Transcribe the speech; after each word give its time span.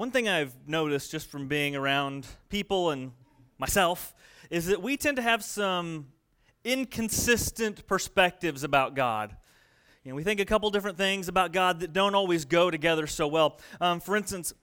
one 0.00 0.10
thing 0.10 0.30
I've 0.30 0.56
noticed 0.66 1.10
just 1.10 1.26
from 1.26 1.46
being 1.46 1.76
around 1.76 2.26
people 2.48 2.88
and 2.88 3.12
myself 3.58 4.14
is 4.48 4.64
that 4.68 4.80
we 4.80 4.96
tend 4.96 5.16
to 5.16 5.22
have 5.22 5.44
some 5.44 6.06
inconsistent 6.64 7.86
perspectives 7.86 8.64
about 8.64 8.94
God. 8.94 9.36
You 10.02 10.12
know, 10.12 10.16
we 10.16 10.22
think 10.22 10.40
a 10.40 10.46
couple 10.46 10.70
different 10.70 10.96
things 10.96 11.28
about 11.28 11.52
God 11.52 11.80
that 11.80 11.92
don't 11.92 12.14
always 12.14 12.46
go 12.46 12.70
together 12.70 13.06
so 13.06 13.28
well. 13.28 13.58
Um, 13.78 14.00
for 14.00 14.16
instance, 14.16 14.54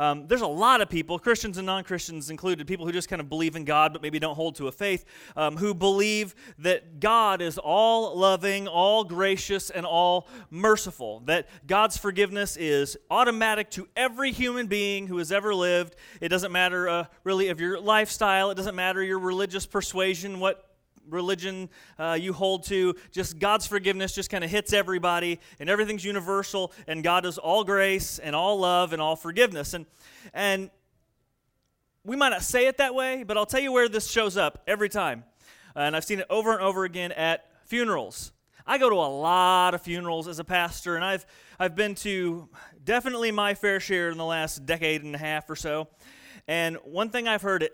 um, 0.00 0.26
there's 0.26 0.40
a 0.40 0.46
lot 0.46 0.80
of 0.80 0.88
people, 0.88 1.18
Christians 1.18 1.58
and 1.58 1.66
non 1.66 1.84
Christians 1.84 2.30
included, 2.30 2.66
people 2.66 2.86
who 2.86 2.92
just 2.92 3.10
kind 3.10 3.20
of 3.20 3.28
believe 3.28 3.54
in 3.54 3.66
God 3.66 3.92
but 3.92 4.00
maybe 4.00 4.18
don't 4.18 4.34
hold 4.34 4.54
to 4.54 4.66
a 4.66 4.72
faith, 4.72 5.04
um, 5.36 5.58
who 5.58 5.74
believe 5.74 6.34
that 6.58 7.00
God 7.00 7.42
is 7.42 7.58
all 7.58 8.16
loving, 8.16 8.66
all 8.66 9.04
gracious, 9.04 9.68
and 9.68 9.84
all 9.84 10.26
merciful. 10.48 11.20
That 11.26 11.50
God's 11.66 11.98
forgiveness 11.98 12.56
is 12.56 12.96
automatic 13.10 13.70
to 13.72 13.88
every 13.94 14.32
human 14.32 14.68
being 14.68 15.06
who 15.06 15.18
has 15.18 15.30
ever 15.30 15.54
lived. 15.54 15.96
It 16.22 16.30
doesn't 16.30 16.50
matter 16.50 16.88
uh, 16.88 17.04
really 17.22 17.48
of 17.48 17.60
your 17.60 17.78
lifestyle, 17.78 18.50
it 18.50 18.54
doesn't 18.54 18.74
matter 18.74 19.02
your 19.02 19.18
religious 19.18 19.66
persuasion, 19.66 20.40
what 20.40 20.69
religion 21.08 21.68
uh, 21.98 22.16
you 22.20 22.32
hold 22.32 22.64
to, 22.64 22.94
just 23.10 23.38
God's 23.38 23.66
forgiveness 23.66 24.14
just 24.14 24.30
kind 24.30 24.44
of 24.44 24.50
hits 24.50 24.72
everybody, 24.72 25.40
and 25.58 25.68
everything's 25.68 26.04
universal, 26.04 26.72
and 26.86 27.02
God 27.02 27.26
is 27.26 27.38
all 27.38 27.64
grace 27.64 28.18
and 28.18 28.36
all 28.36 28.58
love 28.58 28.92
and 28.92 29.00
all 29.00 29.16
forgiveness. 29.16 29.74
And, 29.74 29.86
and 30.32 30.70
we 32.04 32.16
might 32.16 32.30
not 32.30 32.42
say 32.42 32.66
it 32.66 32.78
that 32.78 32.94
way, 32.94 33.24
but 33.24 33.36
I'll 33.36 33.46
tell 33.46 33.60
you 33.60 33.72
where 33.72 33.88
this 33.88 34.10
shows 34.10 34.36
up 34.36 34.62
every 34.66 34.88
time. 34.88 35.24
And 35.74 35.94
I've 35.94 36.04
seen 36.04 36.20
it 36.20 36.26
over 36.30 36.52
and 36.52 36.62
over 36.62 36.84
again 36.84 37.12
at 37.12 37.44
funerals. 37.64 38.32
I 38.66 38.78
go 38.78 38.88
to 38.88 38.96
a 38.96 39.10
lot 39.10 39.74
of 39.74 39.82
funerals 39.82 40.28
as 40.28 40.38
a 40.38 40.44
pastor, 40.44 40.96
and 40.96 41.04
I've, 41.04 41.26
I've 41.58 41.74
been 41.74 41.94
to 41.96 42.48
definitely 42.84 43.32
my 43.32 43.54
fair 43.54 43.80
share 43.80 44.10
in 44.10 44.18
the 44.18 44.24
last 44.24 44.66
decade 44.66 45.02
and 45.02 45.14
a 45.14 45.18
half 45.18 45.48
or 45.50 45.56
so. 45.56 45.88
And 46.46 46.76
one 46.84 47.10
thing 47.10 47.28
I've 47.28 47.42
heard, 47.42 47.62
it, 47.64 47.72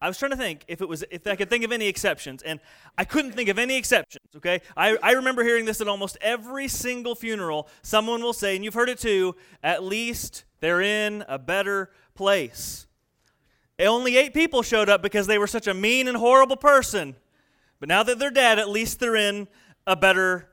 I 0.00 0.08
was 0.08 0.18
trying 0.18 0.32
to 0.32 0.36
think 0.36 0.64
if 0.68 0.80
it 0.80 0.88
was 0.88 1.04
if 1.10 1.26
I 1.26 1.36
could 1.36 1.48
think 1.48 1.64
of 1.64 1.72
any 1.72 1.86
exceptions, 1.86 2.42
and 2.42 2.60
I 2.98 3.04
couldn't 3.04 3.32
think 3.32 3.48
of 3.48 3.58
any 3.58 3.76
exceptions. 3.76 4.26
Okay, 4.36 4.60
I, 4.76 4.96
I 5.02 5.12
remember 5.12 5.42
hearing 5.42 5.64
this 5.64 5.80
at 5.80 5.88
almost 5.88 6.18
every 6.20 6.68
single 6.68 7.14
funeral. 7.14 7.68
Someone 7.82 8.22
will 8.22 8.32
say, 8.32 8.54
and 8.54 8.64
you've 8.64 8.74
heard 8.74 8.88
it 8.88 8.98
too. 8.98 9.34
At 9.62 9.82
least 9.82 10.44
they're 10.60 10.82
in 10.82 11.24
a 11.28 11.38
better 11.38 11.90
place. 12.14 12.86
Only 13.78 14.16
eight 14.16 14.34
people 14.34 14.62
showed 14.62 14.88
up 14.88 15.02
because 15.02 15.26
they 15.26 15.38
were 15.38 15.46
such 15.46 15.66
a 15.66 15.74
mean 15.74 16.06
and 16.06 16.16
horrible 16.16 16.56
person. 16.56 17.16
But 17.80 17.88
now 17.88 18.02
that 18.04 18.18
they're 18.18 18.30
dead, 18.30 18.58
at 18.58 18.68
least 18.68 19.00
they're 19.00 19.16
in 19.16 19.48
a 19.86 19.96
better 19.96 20.48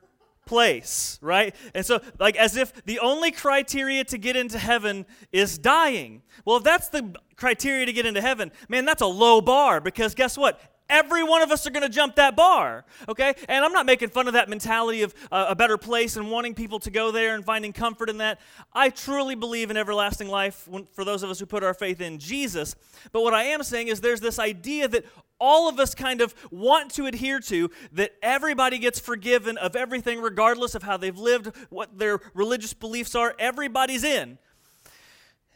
place, 0.46 1.18
right? 1.22 1.54
And 1.74 1.84
so, 1.84 2.00
like, 2.18 2.36
as 2.36 2.56
if 2.56 2.84
the 2.84 2.98
only 2.98 3.30
criteria 3.30 4.04
to 4.04 4.18
get 4.18 4.36
into 4.36 4.58
heaven 4.58 5.06
is 5.32 5.58
dying. 5.58 6.22
Well, 6.44 6.56
if 6.56 6.64
that's 6.64 6.88
the 6.88 7.14
criteria 7.36 7.86
to 7.86 7.92
get 7.92 8.06
into 8.06 8.20
heaven, 8.20 8.52
man, 8.68 8.84
that's 8.84 9.02
a 9.02 9.06
low 9.06 9.40
bar 9.40 9.80
because 9.80 10.14
guess 10.14 10.36
what? 10.36 10.60
Every 10.92 11.24
one 11.24 11.40
of 11.40 11.50
us 11.50 11.66
are 11.66 11.70
going 11.70 11.84
to 11.84 11.88
jump 11.88 12.16
that 12.16 12.36
bar, 12.36 12.84
okay? 13.08 13.34
And 13.48 13.64
I'm 13.64 13.72
not 13.72 13.86
making 13.86 14.10
fun 14.10 14.26
of 14.26 14.34
that 14.34 14.50
mentality 14.50 15.00
of 15.00 15.14
uh, 15.32 15.46
a 15.48 15.54
better 15.54 15.78
place 15.78 16.16
and 16.16 16.30
wanting 16.30 16.54
people 16.54 16.78
to 16.80 16.90
go 16.90 17.10
there 17.10 17.34
and 17.34 17.42
finding 17.42 17.72
comfort 17.72 18.10
in 18.10 18.18
that. 18.18 18.40
I 18.74 18.90
truly 18.90 19.34
believe 19.34 19.70
in 19.70 19.78
everlasting 19.78 20.28
life 20.28 20.68
when, 20.68 20.86
for 20.92 21.02
those 21.02 21.22
of 21.22 21.30
us 21.30 21.40
who 21.40 21.46
put 21.46 21.64
our 21.64 21.72
faith 21.72 22.02
in 22.02 22.18
Jesus. 22.18 22.74
But 23.10 23.22
what 23.22 23.32
I 23.32 23.44
am 23.44 23.62
saying 23.62 23.88
is 23.88 24.02
there's 24.02 24.20
this 24.20 24.38
idea 24.38 24.86
that 24.88 25.06
all 25.40 25.66
of 25.66 25.80
us 25.80 25.94
kind 25.94 26.20
of 26.20 26.34
want 26.50 26.90
to 26.92 27.06
adhere 27.06 27.40
to 27.40 27.70
that 27.92 28.12
everybody 28.22 28.78
gets 28.78 29.00
forgiven 29.00 29.56
of 29.56 29.74
everything, 29.74 30.20
regardless 30.20 30.74
of 30.74 30.82
how 30.82 30.98
they've 30.98 31.16
lived, 31.16 31.56
what 31.70 31.98
their 31.98 32.20
religious 32.34 32.74
beliefs 32.74 33.14
are. 33.14 33.34
Everybody's 33.38 34.04
in. 34.04 34.36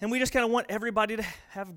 And 0.00 0.10
we 0.10 0.18
just 0.18 0.32
kind 0.32 0.46
of 0.46 0.50
want 0.50 0.66
everybody 0.70 1.16
to 1.16 1.22
have 1.50 1.68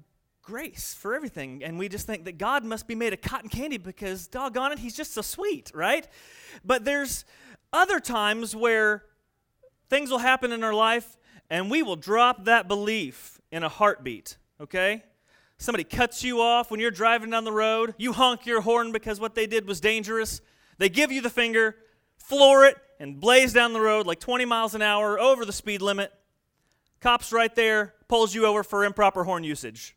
grace 0.41 0.93
for 0.93 1.13
everything. 1.13 1.63
And 1.63 1.77
we 1.77 1.89
just 1.89 2.07
think 2.07 2.25
that 2.25 2.37
God 2.37 2.63
must 2.63 2.87
be 2.87 2.95
made 2.95 3.13
of 3.13 3.21
cotton 3.21 3.49
candy 3.49 3.77
because, 3.77 4.27
doggone 4.27 4.71
it, 4.71 4.79
he's 4.79 4.95
just 4.95 5.13
so 5.13 5.21
sweet, 5.21 5.71
right? 5.73 6.07
But 6.66 6.85
there's 6.85 7.25
other 7.72 8.00
times 8.00 8.55
where 8.55 9.03
things 9.89 10.09
will 10.09 10.19
happen 10.19 10.51
in 10.51 10.63
our 10.63 10.73
life 10.73 11.17
and 11.49 11.69
we 11.69 11.83
will 11.83 11.95
drop 11.95 12.45
that 12.45 12.67
belief 12.67 13.39
in 13.51 13.63
a 13.63 13.69
heartbeat, 13.69 14.38
okay? 14.61 15.03
Somebody 15.57 15.83
cuts 15.83 16.23
you 16.23 16.41
off 16.41 16.72
when 16.72 16.79
you're 16.79 16.91
driving 16.91 17.31
down 17.31 17.44
the 17.44 17.51
road. 17.51 17.94
You 17.97 18.13
honk 18.13 18.45
your 18.45 18.61
horn 18.61 18.91
because 18.91 19.19
what 19.19 19.35
they 19.35 19.47
did 19.47 19.67
was 19.67 19.81
dangerous. 19.81 20.41
They 20.78 20.89
give 20.89 21.11
you 21.11 21.22
the 21.22 21.29
finger, 21.29 21.75
floor 22.17 22.66
it, 22.66 22.78
and 22.99 23.19
blaze 23.19 23.53
down 23.53 23.73
the 23.73 23.81
road 23.81 24.05
like 24.05 24.19
20 24.19 24.45
miles 24.45 24.75
an 24.75 24.81
hour 24.81 25.19
over 25.19 25.44
the 25.44 25.53
speed 25.53 25.81
limit. 25.81 26.13
Cops 27.01 27.31
right 27.31 27.53
there, 27.55 27.94
pulls 28.07 28.33
you 28.35 28.45
over 28.45 28.63
for 28.63 28.85
improper 28.85 29.23
horn 29.23 29.44
usage. 29.44 29.95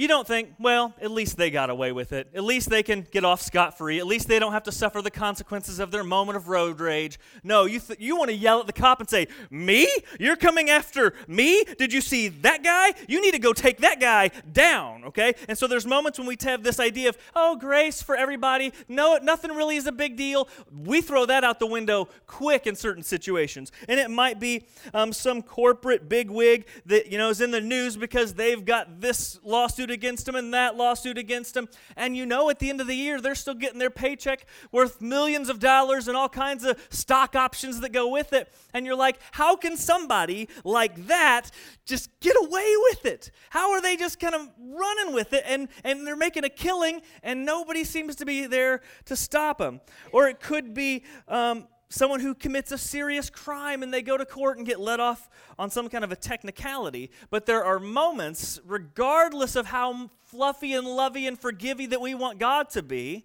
You 0.00 0.08
don't 0.08 0.26
think, 0.26 0.54
well, 0.58 0.94
at 1.02 1.10
least 1.10 1.36
they 1.36 1.50
got 1.50 1.68
away 1.68 1.92
with 1.92 2.14
it. 2.14 2.28
At 2.34 2.42
least 2.42 2.70
they 2.70 2.82
can 2.82 3.06
get 3.10 3.22
off 3.22 3.42
scot 3.42 3.76
free. 3.76 3.98
At 3.98 4.06
least 4.06 4.28
they 4.28 4.38
don't 4.38 4.52
have 4.52 4.62
to 4.62 4.72
suffer 4.72 5.02
the 5.02 5.10
consequences 5.10 5.78
of 5.78 5.90
their 5.90 6.04
moment 6.04 6.38
of 6.38 6.48
road 6.48 6.80
rage. 6.80 7.18
No, 7.44 7.66
you, 7.66 7.80
th- 7.80 8.00
you 8.00 8.16
want 8.16 8.30
to 8.30 8.34
yell 8.34 8.60
at 8.60 8.66
the 8.66 8.72
cop 8.72 9.00
and 9.00 9.10
say, 9.10 9.28
Me? 9.50 9.86
You're 10.18 10.36
coming 10.36 10.70
after 10.70 11.12
me? 11.28 11.64
Did 11.76 11.92
you 11.92 12.00
see 12.00 12.28
that 12.28 12.64
guy? 12.64 12.94
You 13.08 13.20
need 13.20 13.32
to 13.32 13.38
go 13.38 13.52
take 13.52 13.82
that 13.82 14.00
guy 14.00 14.30
down, 14.50 15.04
okay? 15.04 15.34
And 15.48 15.58
so 15.58 15.66
there's 15.66 15.86
moments 15.86 16.18
when 16.18 16.26
we 16.26 16.38
have 16.44 16.62
this 16.62 16.80
idea 16.80 17.10
of, 17.10 17.18
oh, 17.36 17.56
grace 17.56 18.00
for 18.00 18.16
everybody. 18.16 18.72
No, 18.88 19.18
nothing 19.22 19.50
really 19.50 19.76
is 19.76 19.86
a 19.86 19.92
big 19.92 20.16
deal. 20.16 20.48
We 20.74 21.02
throw 21.02 21.26
that 21.26 21.44
out 21.44 21.58
the 21.58 21.66
window 21.66 22.08
quick 22.26 22.66
in 22.66 22.74
certain 22.74 23.02
situations. 23.02 23.70
And 23.86 24.00
it 24.00 24.10
might 24.10 24.40
be 24.40 24.64
um, 24.94 25.12
some 25.12 25.42
corporate 25.42 26.08
bigwig 26.08 26.66
that, 26.86 27.12
you 27.12 27.18
know, 27.18 27.28
is 27.28 27.42
in 27.42 27.50
the 27.50 27.60
news 27.60 27.98
because 27.98 28.32
they've 28.32 28.64
got 28.64 29.02
this 29.02 29.38
lawsuit 29.44 29.89
lawsuit 29.90 29.98
against 29.98 30.26
them 30.26 30.34
and 30.34 30.54
that 30.54 30.76
lawsuit 30.76 31.18
against 31.18 31.54
them. 31.54 31.68
And 31.96 32.16
you 32.16 32.26
know, 32.26 32.50
at 32.50 32.58
the 32.58 32.70
end 32.70 32.80
of 32.80 32.86
the 32.86 32.94
year, 32.94 33.20
they're 33.20 33.34
still 33.34 33.54
getting 33.54 33.78
their 33.78 33.90
paycheck 33.90 34.46
worth 34.72 35.00
millions 35.00 35.48
of 35.48 35.58
dollars 35.58 36.08
and 36.08 36.16
all 36.16 36.28
kinds 36.28 36.64
of 36.64 36.78
stock 36.90 37.34
options 37.34 37.80
that 37.80 37.92
go 37.92 38.08
with 38.08 38.32
it. 38.32 38.52
And 38.72 38.86
you're 38.86 38.96
like, 38.96 39.18
how 39.32 39.56
can 39.56 39.76
somebody 39.76 40.48
like 40.64 41.06
that 41.06 41.50
just 41.86 42.08
get 42.20 42.36
away 42.36 42.74
with 42.90 43.06
it? 43.06 43.30
How 43.50 43.72
are 43.72 43.82
they 43.82 43.96
just 43.96 44.20
kind 44.20 44.34
of 44.34 44.48
running 44.58 45.14
with 45.14 45.32
it 45.32 45.44
and, 45.46 45.68
and 45.84 46.06
they're 46.06 46.16
making 46.16 46.44
a 46.44 46.50
killing 46.50 47.02
and 47.22 47.44
nobody 47.44 47.84
seems 47.84 48.16
to 48.16 48.26
be 48.26 48.46
there 48.46 48.80
to 49.06 49.16
stop 49.16 49.58
them? 49.58 49.80
Or 50.12 50.28
it 50.28 50.40
could 50.40 50.74
be, 50.74 51.04
um, 51.28 51.66
someone 51.90 52.20
who 52.20 52.34
commits 52.34 52.72
a 52.72 52.78
serious 52.78 53.28
crime 53.28 53.82
and 53.82 53.92
they 53.92 54.00
go 54.00 54.16
to 54.16 54.24
court 54.24 54.56
and 54.56 54.66
get 54.66 54.80
let 54.80 55.00
off 55.00 55.28
on 55.58 55.70
some 55.70 55.88
kind 55.88 56.04
of 56.04 56.12
a 56.12 56.16
technicality. 56.16 57.10
But 57.28 57.46
there 57.46 57.64
are 57.64 57.78
moments, 57.78 58.60
regardless 58.64 59.56
of 59.56 59.66
how 59.66 60.10
fluffy 60.22 60.72
and 60.72 60.86
lovey 60.86 61.26
and 61.26 61.38
forgiving 61.38 61.90
that 61.90 62.00
we 62.00 62.14
want 62.14 62.38
God 62.38 62.70
to 62.70 62.82
be, 62.82 63.24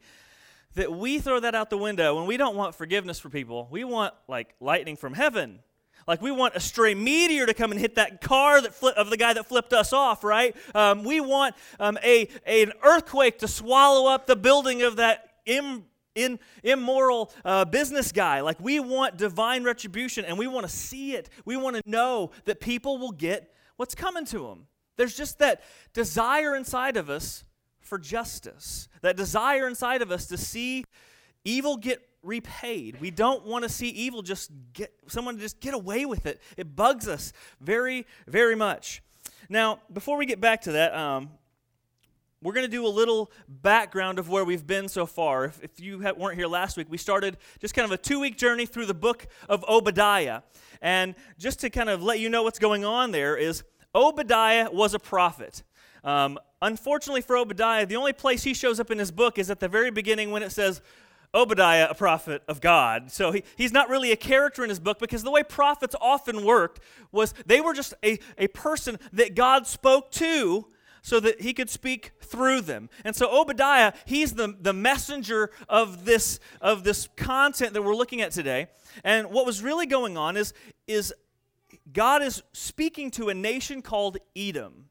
that 0.74 0.92
we 0.92 1.20
throw 1.20 1.40
that 1.40 1.56
out 1.56 1.70
the 1.70 1.78
window 1.78 2.18
and 2.18 2.28
we 2.28 2.38
don't 2.38 2.56
want 2.56 2.76
forgiveness 2.76 3.20
for 3.20 3.30
people. 3.30 3.68
We 3.72 3.84
want 3.84 4.14
like 4.28 4.56
lightning 4.60 4.98
from 4.98 5.14
heaven. 5.14 5.60
Like 6.08 6.22
we 6.22 6.32
want 6.32 6.56
a 6.56 6.60
stray 6.60 6.94
meteor 6.96 7.46
to 7.46 7.54
come 7.54 7.72
and 7.72 7.80
hit 7.80 7.96
that 7.96 8.20
car 8.20 8.62
that 8.62 8.84
of 8.98 9.10
the 9.10 9.18
guy 9.18 9.34
that 9.34 9.46
flipped 9.46 9.74
us 9.74 9.94
off, 9.94 10.24
right? 10.24 10.56
Um, 10.74 11.04
we 11.04 11.20
want 11.20 11.56
um, 11.80 11.98
a, 12.04 12.28
a, 12.46 12.64
an 12.64 12.74
earthquake 12.84 13.40
to 13.40 13.48
swallow 13.48 14.08
up 14.08 14.28
the 14.28 14.36
building 14.36 14.82
of 14.82 14.98
that 14.98 15.30
Im- 15.46 15.86
in, 16.16 16.40
immoral 16.64 17.32
uh, 17.44 17.66
business 17.66 18.12
guy. 18.12 18.42
Like 18.42 18.60
we 18.60 18.80
want 18.80 19.18
divine 19.18 19.64
retribution 19.64 20.26
and 20.26 20.38
we 20.38 20.48
want 20.48 20.66
to 20.66 20.72
see 20.72 21.14
it. 21.14 21.30
We 21.46 21.58
want 21.58 21.76
to 21.76 21.84
know 21.86 22.32
that 22.46 22.60
people 22.60 22.98
will 22.98 23.12
get 23.12 23.54
what's 23.76 23.94
coming 23.94 24.26
to 24.26 24.40
them. 24.40 24.68
There's 24.98 25.16
just 25.16 25.40
that 25.40 25.62
desire 25.94 26.56
inside 26.56 26.98
of 26.98 27.10
us 27.10 27.44
for 27.82 28.00
justice, 28.00 28.88
that 29.02 29.18
desire 29.18 29.68
inside 29.68 30.02
of 30.02 30.12
us 30.12 30.26
to 30.28 30.38
see 30.38 30.86
evil 31.44 31.78
get 31.78 32.02
repaid. 32.24 33.00
We 33.00 33.12
don't 33.12 33.46
want 33.46 33.64
to 33.64 33.70
see 33.70 33.90
evil 33.90 34.22
just 34.22 34.52
get 34.74 34.92
someone 35.08 35.38
just 35.38 35.60
get 35.60 35.74
away 35.74 36.06
with 36.06 36.26
it. 36.26 36.42
It 36.58 36.76
bugs 36.76 37.08
us 37.08 37.34
very, 37.62 38.08
very 38.28 38.56
much. 38.56 39.04
Now, 39.50 39.80
before 39.94 40.18
we 40.18 40.26
get 40.26 40.42
back 40.42 40.62
to 40.62 40.72
that, 40.74 40.96
um, 40.96 41.30
we're 42.46 42.54
going 42.54 42.66
to 42.66 42.72
do 42.72 42.86
a 42.86 42.88
little 42.88 43.32
background 43.48 44.20
of 44.20 44.30
where 44.30 44.46
we've 44.46 44.68
been 44.68 44.88
so 44.88 45.08
far. 45.08 45.46
If, 45.46 45.64
if 45.64 45.80
you 45.80 45.98
weren't 46.16 46.38
here 46.38 46.48
last 46.48 46.78
week, 46.78 46.86
we 46.92 46.98
started 46.98 47.38
just 47.60 47.74
kind 47.74 47.86
of 47.86 47.92
a 47.92 47.98
two 47.98 48.20
week 48.20 48.38
journey 48.38 48.68
through 48.68 48.86
the 48.86 48.94
book 48.94 49.26
of 49.50 49.66
Obadiah. 49.68 50.44
And 50.80 51.16
just 51.40 51.60
to 51.62 51.72
kind 51.72 51.90
of 51.90 52.04
let 52.04 52.20
you 52.20 52.30
know 52.30 52.44
what's 52.44 52.60
going 52.60 52.86
on 52.86 53.10
there 53.10 53.36
is 53.36 53.64
Obadiah 53.96 54.70
was 54.72 54.94
a 54.94 55.00
prophet. 55.00 55.64
Um, 56.04 56.38
unfortunately 56.62 57.22
for 57.22 57.36
Obadiah, 57.36 57.88
the 57.88 57.96
only 57.96 58.14
place 58.14 58.44
he 58.44 58.54
shows 58.54 58.80
up 58.80 58.92
in 58.92 59.00
his 59.00 59.12
book 59.12 59.40
is 59.40 59.50
at 59.50 59.60
the 59.60 59.68
very 59.68 59.90
beginning 59.90 60.30
when 60.30 60.44
it 60.44 60.52
says, 60.52 60.84
Obadiah, 61.34 61.88
a 61.90 61.96
prophet 61.96 62.44
of 62.48 62.62
God. 62.62 63.12
So 63.12 63.32
he, 63.32 63.44
he's 63.56 63.74
not 63.74 63.90
really 63.90 64.12
a 64.12 64.16
character 64.16 64.64
in 64.64 64.70
his 64.70 64.80
book 64.80 65.00
because 65.00 65.24
the 65.24 65.32
way 65.32 65.42
prophets 65.42 65.96
often 66.00 66.46
worked 66.46 66.80
was 67.12 67.34
they 67.48 67.60
were 67.60 67.74
just 67.74 67.96
a, 68.04 68.20
a 68.38 68.48
person 68.50 69.00
that 69.14 69.34
God 69.34 69.66
spoke 69.66 70.12
to 70.12 70.68
so 71.06 71.20
that 71.20 71.40
he 71.40 71.54
could 71.54 71.70
speak 71.70 72.14
through 72.20 72.62
them. 72.62 72.90
And 73.04 73.16
so 73.16 73.30
Obadiah, 73.30 73.94
he's 74.06 74.34
the, 74.34 74.56
the 74.60 74.74
messenger 74.74 75.52
of 75.70 76.04
this, 76.04 76.40
of 76.60 76.84
this 76.84 77.08
content 77.16 77.74
that 77.74 77.84
we're 77.84 77.96
looking 77.96 78.22
at 78.22 78.32
today. 78.32 78.70
And 79.04 79.30
what 79.30 79.46
was 79.46 79.62
really 79.62 79.86
going 79.86 80.18
on 80.18 80.36
is, 80.36 80.52
is 80.88 81.14
God 81.94 82.24
is 82.24 82.42
speaking 82.54 83.12
to 83.12 83.30
a 83.30 83.36
nation 83.36 83.84
called 83.84 84.18
Edom. 84.36 84.86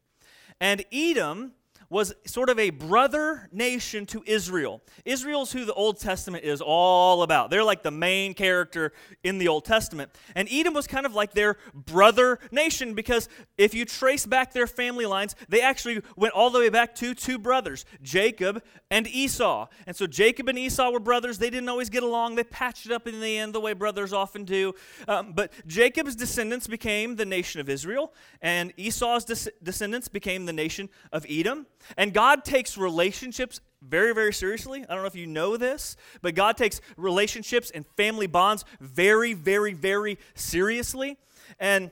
And 0.60 0.84
Edom 0.92 1.50
was 1.94 2.12
sort 2.26 2.50
of 2.50 2.58
a 2.58 2.70
brother 2.70 3.48
nation 3.52 4.04
to 4.04 4.20
Israel. 4.26 4.82
Israel's 5.04 5.52
who 5.52 5.64
the 5.64 5.72
Old 5.74 6.00
Testament 6.00 6.42
is 6.42 6.60
all 6.60 7.22
about. 7.22 7.50
They're 7.50 7.62
like 7.62 7.84
the 7.84 7.92
main 7.92 8.34
character 8.34 8.92
in 9.22 9.38
the 9.38 9.46
Old 9.46 9.64
Testament. 9.64 10.10
And 10.34 10.48
Edom 10.50 10.74
was 10.74 10.88
kind 10.88 11.06
of 11.06 11.14
like 11.14 11.34
their 11.34 11.56
brother 11.72 12.40
nation 12.50 12.94
because 12.94 13.28
if 13.56 13.74
you 13.74 13.84
trace 13.84 14.26
back 14.26 14.52
their 14.52 14.66
family 14.66 15.06
lines, 15.06 15.36
they 15.48 15.60
actually 15.60 16.02
went 16.16 16.34
all 16.34 16.50
the 16.50 16.58
way 16.58 16.68
back 16.68 16.96
to 16.96 17.14
two 17.14 17.38
brothers, 17.38 17.84
Jacob 18.02 18.60
and 18.90 19.06
Esau. 19.06 19.68
And 19.86 19.94
so 19.94 20.08
Jacob 20.08 20.48
and 20.48 20.58
Esau 20.58 20.90
were 20.90 20.98
brothers. 20.98 21.38
They 21.38 21.48
didn't 21.48 21.68
always 21.68 21.90
get 21.90 22.02
along. 22.02 22.34
They 22.34 22.42
patched 22.42 22.86
it 22.86 22.92
up 22.92 23.06
in 23.06 23.20
the 23.20 23.38
end 23.38 23.54
the 23.54 23.60
way 23.60 23.72
brothers 23.72 24.12
often 24.12 24.42
do. 24.44 24.74
Um, 25.06 25.32
but 25.32 25.52
Jacob's 25.68 26.16
descendants 26.16 26.66
became 26.66 27.14
the 27.14 27.24
nation 27.24 27.60
of 27.60 27.68
Israel, 27.68 28.12
and 28.42 28.72
Esau's 28.76 29.24
des- 29.24 29.52
descendants 29.62 30.08
became 30.08 30.46
the 30.46 30.52
nation 30.52 30.88
of 31.12 31.24
Edom. 31.28 31.66
And 31.96 32.12
God 32.12 32.44
takes 32.44 32.76
relationships 32.76 33.60
very, 33.82 34.14
very 34.14 34.32
seriously. 34.32 34.82
I 34.82 34.94
don't 34.94 35.02
know 35.02 35.06
if 35.06 35.14
you 35.14 35.26
know 35.26 35.56
this, 35.56 35.96
but 36.22 36.34
God 36.34 36.56
takes 36.56 36.80
relationships 36.96 37.70
and 37.70 37.86
family 37.96 38.26
bonds 38.26 38.64
very, 38.80 39.34
very, 39.34 39.72
very 39.72 40.18
seriously. 40.34 41.18
And 41.60 41.90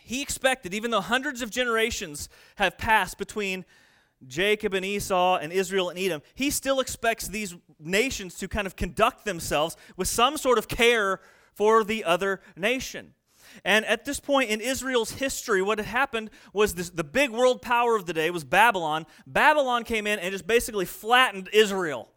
He 0.00 0.22
expected, 0.22 0.74
even 0.74 0.90
though 0.90 1.00
hundreds 1.00 1.42
of 1.42 1.50
generations 1.50 2.28
have 2.56 2.78
passed 2.78 3.18
between 3.18 3.64
Jacob 4.26 4.74
and 4.74 4.84
Esau 4.84 5.36
and 5.36 5.52
Israel 5.52 5.90
and 5.90 5.98
Edom, 5.98 6.22
He 6.34 6.50
still 6.50 6.80
expects 6.80 7.28
these 7.28 7.54
nations 7.78 8.34
to 8.36 8.48
kind 8.48 8.66
of 8.66 8.76
conduct 8.76 9.24
themselves 9.24 9.76
with 9.96 10.08
some 10.08 10.36
sort 10.36 10.58
of 10.58 10.68
care 10.68 11.20
for 11.54 11.84
the 11.84 12.04
other 12.04 12.40
nation. 12.56 13.14
And 13.64 13.84
at 13.86 14.04
this 14.04 14.20
point 14.20 14.50
in 14.50 14.60
Israel's 14.60 15.10
history, 15.10 15.62
what 15.62 15.78
had 15.78 15.86
happened 15.86 16.30
was 16.52 16.74
this, 16.74 16.90
the 16.90 17.04
big 17.04 17.30
world 17.30 17.62
power 17.62 17.96
of 17.96 18.06
the 18.06 18.12
day 18.12 18.30
was 18.30 18.44
Babylon. 18.44 19.06
Babylon 19.26 19.84
came 19.84 20.06
in 20.06 20.18
and 20.18 20.32
just 20.32 20.46
basically 20.46 20.84
flattened 20.84 21.48
Israel. 21.52 22.08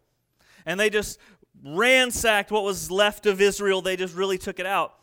And 0.64 0.78
they 0.78 0.90
just 0.90 1.18
ransacked 1.64 2.50
what 2.50 2.64
was 2.64 2.90
left 2.90 3.26
of 3.26 3.40
Israel, 3.40 3.82
they 3.82 3.96
just 3.96 4.14
really 4.14 4.38
took 4.38 4.58
it 4.58 4.66
out. 4.66 4.94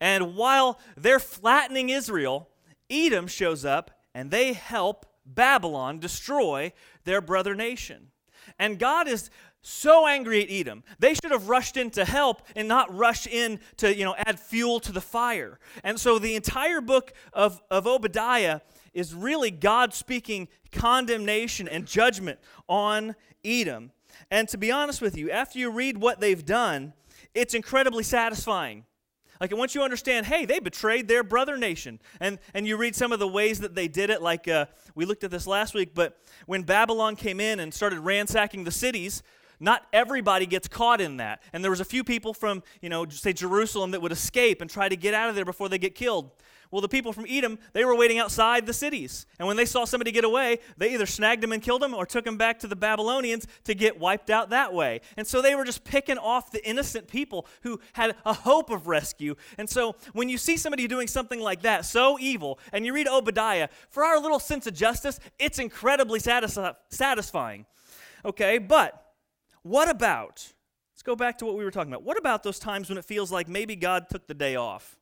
And 0.00 0.36
while 0.36 0.78
they're 0.96 1.20
flattening 1.20 1.90
Israel, 1.90 2.48
Edom 2.90 3.26
shows 3.26 3.64
up 3.64 3.90
and 4.14 4.30
they 4.30 4.52
help 4.52 5.06
Babylon 5.26 5.98
destroy 5.98 6.72
their 7.04 7.20
brother 7.20 7.54
nation. 7.54 8.10
And 8.58 8.78
God 8.78 9.08
is 9.08 9.30
so 9.68 10.06
angry 10.06 10.42
at 10.42 10.50
Edom. 10.50 10.82
They 10.98 11.14
should 11.14 11.30
have 11.30 11.48
rushed 11.48 11.76
in 11.76 11.90
to 11.90 12.04
help 12.04 12.42
and 12.56 12.66
not 12.66 12.94
rush 12.96 13.26
in 13.26 13.60
to, 13.76 13.94
you 13.94 14.04
know, 14.04 14.14
add 14.16 14.40
fuel 14.40 14.80
to 14.80 14.92
the 14.92 15.00
fire. 15.00 15.58
And 15.84 16.00
so 16.00 16.18
the 16.18 16.34
entire 16.34 16.80
book 16.80 17.12
of, 17.32 17.60
of 17.70 17.86
Obadiah 17.86 18.60
is 18.94 19.14
really 19.14 19.50
God 19.50 19.92
speaking 19.92 20.48
condemnation 20.72 21.68
and 21.68 21.86
judgment 21.86 22.38
on 22.68 23.14
Edom. 23.44 23.92
And 24.30 24.48
to 24.48 24.58
be 24.58 24.70
honest 24.70 25.00
with 25.00 25.16
you, 25.16 25.30
after 25.30 25.58
you 25.58 25.70
read 25.70 25.98
what 25.98 26.20
they've 26.20 26.44
done, 26.44 26.94
it's 27.34 27.54
incredibly 27.54 28.02
satisfying. 28.02 28.84
Like, 29.40 29.56
once 29.56 29.74
you 29.74 29.82
understand, 29.82 30.26
hey, 30.26 30.46
they 30.46 30.58
betrayed 30.58 31.06
their 31.06 31.22
brother 31.22 31.56
nation. 31.56 32.00
And, 32.20 32.40
and 32.54 32.66
you 32.66 32.76
read 32.76 32.96
some 32.96 33.12
of 33.12 33.20
the 33.20 33.28
ways 33.28 33.60
that 33.60 33.74
they 33.74 33.86
did 33.86 34.10
it, 34.10 34.20
like 34.20 34.48
uh, 34.48 34.66
we 34.96 35.04
looked 35.04 35.22
at 35.22 35.30
this 35.30 35.46
last 35.46 35.74
week, 35.74 35.94
but 35.94 36.18
when 36.46 36.62
Babylon 36.64 37.14
came 37.14 37.38
in 37.38 37.60
and 37.60 37.72
started 37.72 38.00
ransacking 38.00 38.64
the 38.64 38.72
cities, 38.72 39.22
not 39.60 39.86
everybody 39.92 40.46
gets 40.46 40.68
caught 40.68 41.00
in 41.00 41.18
that. 41.18 41.42
And 41.52 41.62
there 41.64 41.70
was 41.70 41.80
a 41.80 41.84
few 41.84 42.04
people 42.04 42.34
from, 42.34 42.62
you 42.80 42.88
know, 42.88 43.08
say 43.08 43.32
Jerusalem 43.32 43.90
that 43.92 44.02
would 44.02 44.12
escape 44.12 44.60
and 44.60 44.70
try 44.70 44.88
to 44.88 44.96
get 44.96 45.14
out 45.14 45.28
of 45.28 45.34
there 45.34 45.44
before 45.44 45.68
they 45.68 45.78
get 45.78 45.94
killed. 45.94 46.30
Well, 46.70 46.82
the 46.82 46.88
people 46.88 47.14
from 47.14 47.24
Edom, 47.26 47.58
they 47.72 47.82
were 47.86 47.96
waiting 47.96 48.18
outside 48.18 48.66
the 48.66 48.74
cities. 48.74 49.24
And 49.38 49.48
when 49.48 49.56
they 49.56 49.64
saw 49.64 49.86
somebody 49.86 50.12
get 50.12 50.24
away, 50.24 50.58
they 50.76 50.92
either 50.92 51.06
snagged 51.06 51.42
them 51.42 51.50
and 51.52 51.62
killed 51.62 51.80
them 51.80 51.94
or 51.94 52.04
took 52.04 52.26
them 52.26 52.36
back 52.36 52.58
to 52.58 52.66
the 52.66 52.76
Babylonians 52.76 53.46
to 53.64 53.74
get 53.74 53.98
wiped 53.98 54.28
out 54.28 54.50
that 54.50 54.74
way. 54.74 55.00
And 55.16 55.26
so 55.26 55.40
they 55.40 55.54
were 55.54 55.64
just 55.64 55.82
picking 55.82 56.18
off 56.18 56.50
the 56.52 56.62
innocent 56.68 57.08
people 57.08 57.46
who 57.62 57.80
had 57.94 58.16
a 58.26 58.34
hope 58.34 58.68
of 58.68 58.86
rescue. 58.86 59.34
And 59.56 59.68
so 59.68 59.96
when 60.12 60.28
you 60.28 60.36
see 60.36 60.58
somebody 60.58 60.86
doing 60.86 61.08
something 61.08 61.40
like 61.40 61.62
that, 61.62 61.86
so 61.86 62.18
evil, 62.20 62.58
and 62.70 62.84
you 62.84 62.92
read 62.92 63.08
Obadiah, 63.08 63.70
for 63.88 64.04
our 64.04 64.20
little 64.20 64.38
sense 64.38 64.66
of 64.66 64.74
justice, 64.74 65.18
it's 65.38 65.58
incredibly 65.58 66.20
satisfying. 66.20 67.64
Okay, 68.26 68.58
but 68.58 69.07
what 69.68 69.90
about, 69.90 70.52
let's 70.92 71.02
go 71.02 71.14
back 71.14 71.38
to 71.38 71.44
what 71.44 71.56
we 71.56 71.64
were 71.64 71.70
talking 71.70 71.92
about. 71.92 72.04
What 72.04 72.18
about 72.18 72.42
those 72.42 72.58
times 72.58 72.88
when 72.88 72.98
it 72.98 73.04
feels 73.04 73.30
like 73.30 73.48
maybe 73.48 73.76
God 73.76 74.08
took 74.08 74.26
the 74.26 74.34
day 74.34 74.56
off? 74.56 74.96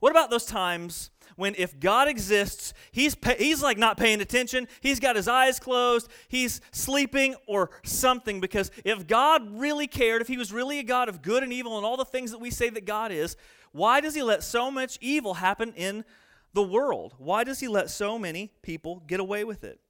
What 0.00 0.10
about 0.10 0.30
those 0.30 0.44
times 0.44 1.10
when 1.36 1.54
if 1.56 1.78
God 1.80 2.08
exists, 2.08 2.74
he's, 2.92 3.14
pay, 3.14 3.36
he's 3.38 3.62
like 3.62 3.78
not 3.78 3.96
paying 3.96 4.20
attention, 4.20 4.68
he's 4.80 5.00
got 5.00 5.16
his 5.16 5.28
eyes 5.28 5.58
closed, 5.58 6.08
he's 6.28 6.60
sleeping 6.72 7.34
or 7.46 7.70
something? 7.84 8.40
Because 8.40 8.70
if 8.84 9.06
God 9.06 9.58
really 9.58 9.86
cared, 9.86 10.20
if 10.20 10.28
he 10.28 10.36
was 10.36 10.52
really 10.52 10.78
a 10.78 10.82
God 10.82 11.08
of 11.08 11.22
good 11.22 11.42
and 11.42 11.52
evil 11.52 11.76
and 11.76 11.86
all 11.86 11.96
the 11.96 12.04
things 12.04 12.30
that 12.32 12.40
we 12.40 12.50
say 12.50 12.68
that 12.70 12.84
God 12.84 13.12
is, 13.12 13.36
why 13.72 14.00
does 14.00 14.14
he 14.14 14.22
let 14.22 14.42
so 14.42 14.70
much 14.70 14.98
evil 15.00 15.34
happen 15.34 15.72
in 15.74 16.04
the 16.52 16.62
world? 16.62 17.14
Why 17.18 17.44
does 17.44 17.60
he 17.60 17.68
let 17.68 17.90
so 17.90 18.18
many 18.18 18.52
people 18.62 19.02
get 19.06 19.20
away 19.20 19.44
with 19.44 19.64
it? 19.64 19.80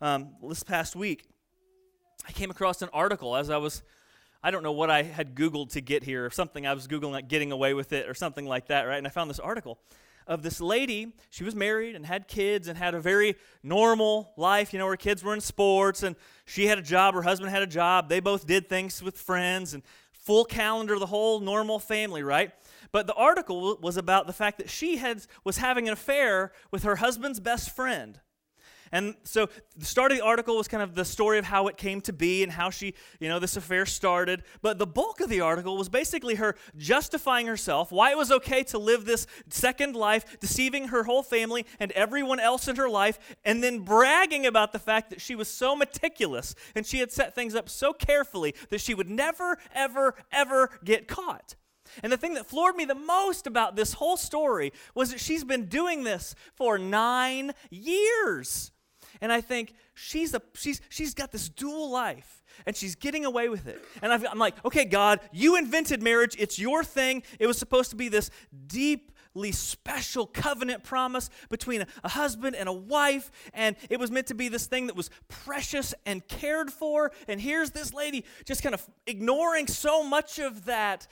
Um, 0.00 0.34
this 0.48 0.62
past 0.62 0.94
week, 0.94 1.28
I 2.28 2.32
came 2.32 2.50
across 2.50 2.82
an 2.82 2.90
article 2.92 3.34
as 3.34 3.48
I 3.48 3.56
was, 3.56 3.82
I 4.42 4.50
don't 4.50 4.62
know 4.62 4.72
what 4.72 4.90
I 4.90 5.02
had 5.02 5.34
Googled 5.34 5.70
to 5.72 5.80
get 5.80 6.04
here, 6.04 6.26
or 6.26 6.30
something 6.30 6.66
I 6.66 6.74
was 6.74 6.86
Googling, 6.86 7.12
like 7.12 7.28
getting 7.28 7.52
away 7.52 7.72
with 7.72 7.92
it, 7.92 8.06
or 8.08 8.12
something 8.12 8.44
like 8.44 8.66
that, 8.66 8.82
right? 8.82 8.98
And 8.98 9.06
I 9.06 9.10
found 9.10 9.30
this 9.30 9.38
article 9.38 9.78
of 10.26 10.42
this 10.42 10.60
lady. 10.60 11.14
She 11.30 11.42
was 11.42 11.54
married 11.54 11.96
and 11.96 12.04
had 12.04 12.28
kids 12.28 12.68
and 12.68 12.76
had 12.76 12.94
a 12.94 13.00
very 13.00 13.36
normal 13.62 14.34
life. 14.36 14.74
You 14.74 14.78
know, 14.78 14.86
her 14.86 14.96
kids 14.96 15.24
were 15.24 15.32
in 15.32 15.40
sports 15.40 16.02
and 16.02 16.16
she 16.44 16.66
had 16.66 16.78
a 16.78 16.82
job, 16.82 17.14
her 17.14 17.22
husband 17.22 17.50
had 17.50 17.62
a 17.62 17.66
job. 17.66 18.10
They 18.10 18.20
both 18.20 18.46
did 18.46 18.68
things 18.68 19.02
with 19.02 19.16
friends 19.16 19.72
and 19.72 19.82
full 20.12 20.44
calendar, 20.44 20.98
the 20.98 21.06
whole 21.06 21.40
normal 21.40 21.78
family, 21.78 22.22
right? 22.22 22.52
But 22.92 23.06
the 23.06 23.14
article 23.14 23.78
was 23.80 23.96
about 23.96 24.26
the 24.26 24.34
fact 24.34 24.58
that 24.58 24.68
she 24.68 24.98
had 24.98 25.22
was 25.44 25.56
having 25.56 25.88
an 25.88 25.94
affair 25.94 26.52
with 26.70 26.82
her 26.82 26.96
husband's 26.96 27.40
best 27.40 27.74
friend. 27.74 28.20
And 28.92 29.14
so 29.24 29.48
the 29.76 29.84
start 29.84 30.12
of 30.12 30.18
the 30.18 30.24
article 30.24 30.56
was 30.56 30.68
kind 30.68 30.82
of 30.82 30.94
the 30.94 31.04
story 31.04 31.38
of 31.38 31.44
how 31.44 31.68
it 31.68 31.76
came 31.76 32.00
to 32.02 32.12
be 32.12 32.42
and 32.42 32.52
how 32.52 32.70
she, 32.70 32.94
you 33.20 33.28
know, 33.28 33.38
this 33.38 33.56
affair 33.56 33.86
started. 33.86 34.42
But 34.62 34.78
the 34.78 34.86
bulk 34.86 35.20
of 35.20 35.28
the 35.28 35.40
article 35.40 35.76
was 35.76 35.88
basically 35.88 36.36
her 36.36 36.56
justifying 36.76 37.46
herself, 37.46 37.92
why 37.92 38.10
it 38.10 38.16
was 38.16 38.30
okay 38.30 38.62
to 38.64 38.78
live 38.78 39.04
this 39.04 39.26
second 39.48 39.94
life, 39.94 40.38
deceiving 40.40 40.88
her 40.88 41.04
whole 41.04 41.22
family 41.22 41.66
and 41.78 41.92
everyone 41.92 42.40
else 42.40 42.68
in 42.68 42.76
her 42.76 42.88
life, 42.88 43.18
and 43.44 43.62
then 43.62 43.80
bragging 43.80 44.46
about 44.46 44.72
the 44.72 44.78
fact 44.78 45.10
that 45.10 45.20
she 45.20 45.34
was 45.34 45.48
so 45.48 45.76
meticulous 45.76 46.54
and 46.74 46.86
she 46.86 46.98
had 46.98 47.12
set 47.12 47.34
things 47.34 47.54
up 47.54 47.68
so 47.68 47.92
carefully 47.92 48.54
that 48.70 48.80
she 48.80 48.94
would 48.94 49.08
never, 49.08 49.58
ever, 49.74 50.14
ever 50.32 50.70
get 50.84 51.08
caught. 51.08 51.54
And 52.02 52.12
the 52.12 52.16
thing 52.16 52.34
that 52.34 52.46
floored 52.46 52.76
me 52.76 52.84
the 52.84 52.94
most 52.94 53.46
about 53.46 53.76
this 53.76 53.94
whole 53.94 54.16
story 54.16 54.72
was 54.94 55.10
that 55.10 55.20
she's 55.20 55.44
been 55.44 55.66
doing 55.66 56.04
this 56.04 56.34
for 56.54 56.78
nine 56.78 57.52
years. 57.70 58.72
And 59.20 59.32
I 59.32 59.40
think 59.40 59.74
she's, 59.94 60.34
a, 60.34 60.42
she's, 60.54 60.80
she's 60.88 61.14
got 61.14 61.32
this 61.32 61.48
dual 61.48 61.90
life 61.90 62.42
and 62.66 62.76
she's 62.76 62.94
getting 62.94 63.24
away 63.24 63.48
with 63.48 63.66
it. 63.66 63.80
And 64.02 64.12
i 64.12 64.30
am 64.30 64.38
like, 64.38 64.54
okay, 64.64 64.84
God, 64.84 65.20
you 65.32 65.56
invented 65.56 66.02
marriage. 66.02 66.36
It's 66.38 66.58
your 66.58 66.84
thing. 66.84 67.22
It 67.38 67.46
was 67.46 67.58
supposed 67.58 67.90
to 67.90 67.96
be 67.96 68.08
this 68.08 68.30
deeply 68.66 69.52
special 69.52 70.26
covenant 70.26 70.84
promise 70.84 71.30
between 71.48 71.82
a, 71.82 71.86
a 72.04 72.08
husband 72.08 72.56
and 72.56 72.68
a 72.68 72.72
wife. 72.72 73.30
And 73.54 73.76
it 73.90 73.98
was 73.98 74.10
meant 74.10 74.28
to 74.28 74.34
be 74.34 74.48
this 74.48 74.66
thing 74.66 74.86
that 74.86 74.96
was 74.96 75.10
precious 75.28 75.94
and 76.06 76.26
cared 76.26 76.70
for. 76.72 77.12
And 77.26 77.40
here's 77.40 77.70
this 77.70 77.92
lady 77.92 78.24
just 78.44 78.62
kind 78.62 78.74
of 78.74 78.86
ignoring 79.06 79.66
so 79.66 80.02
much 80.02 80.38
of 80.38 80.64
that 80.66 81.06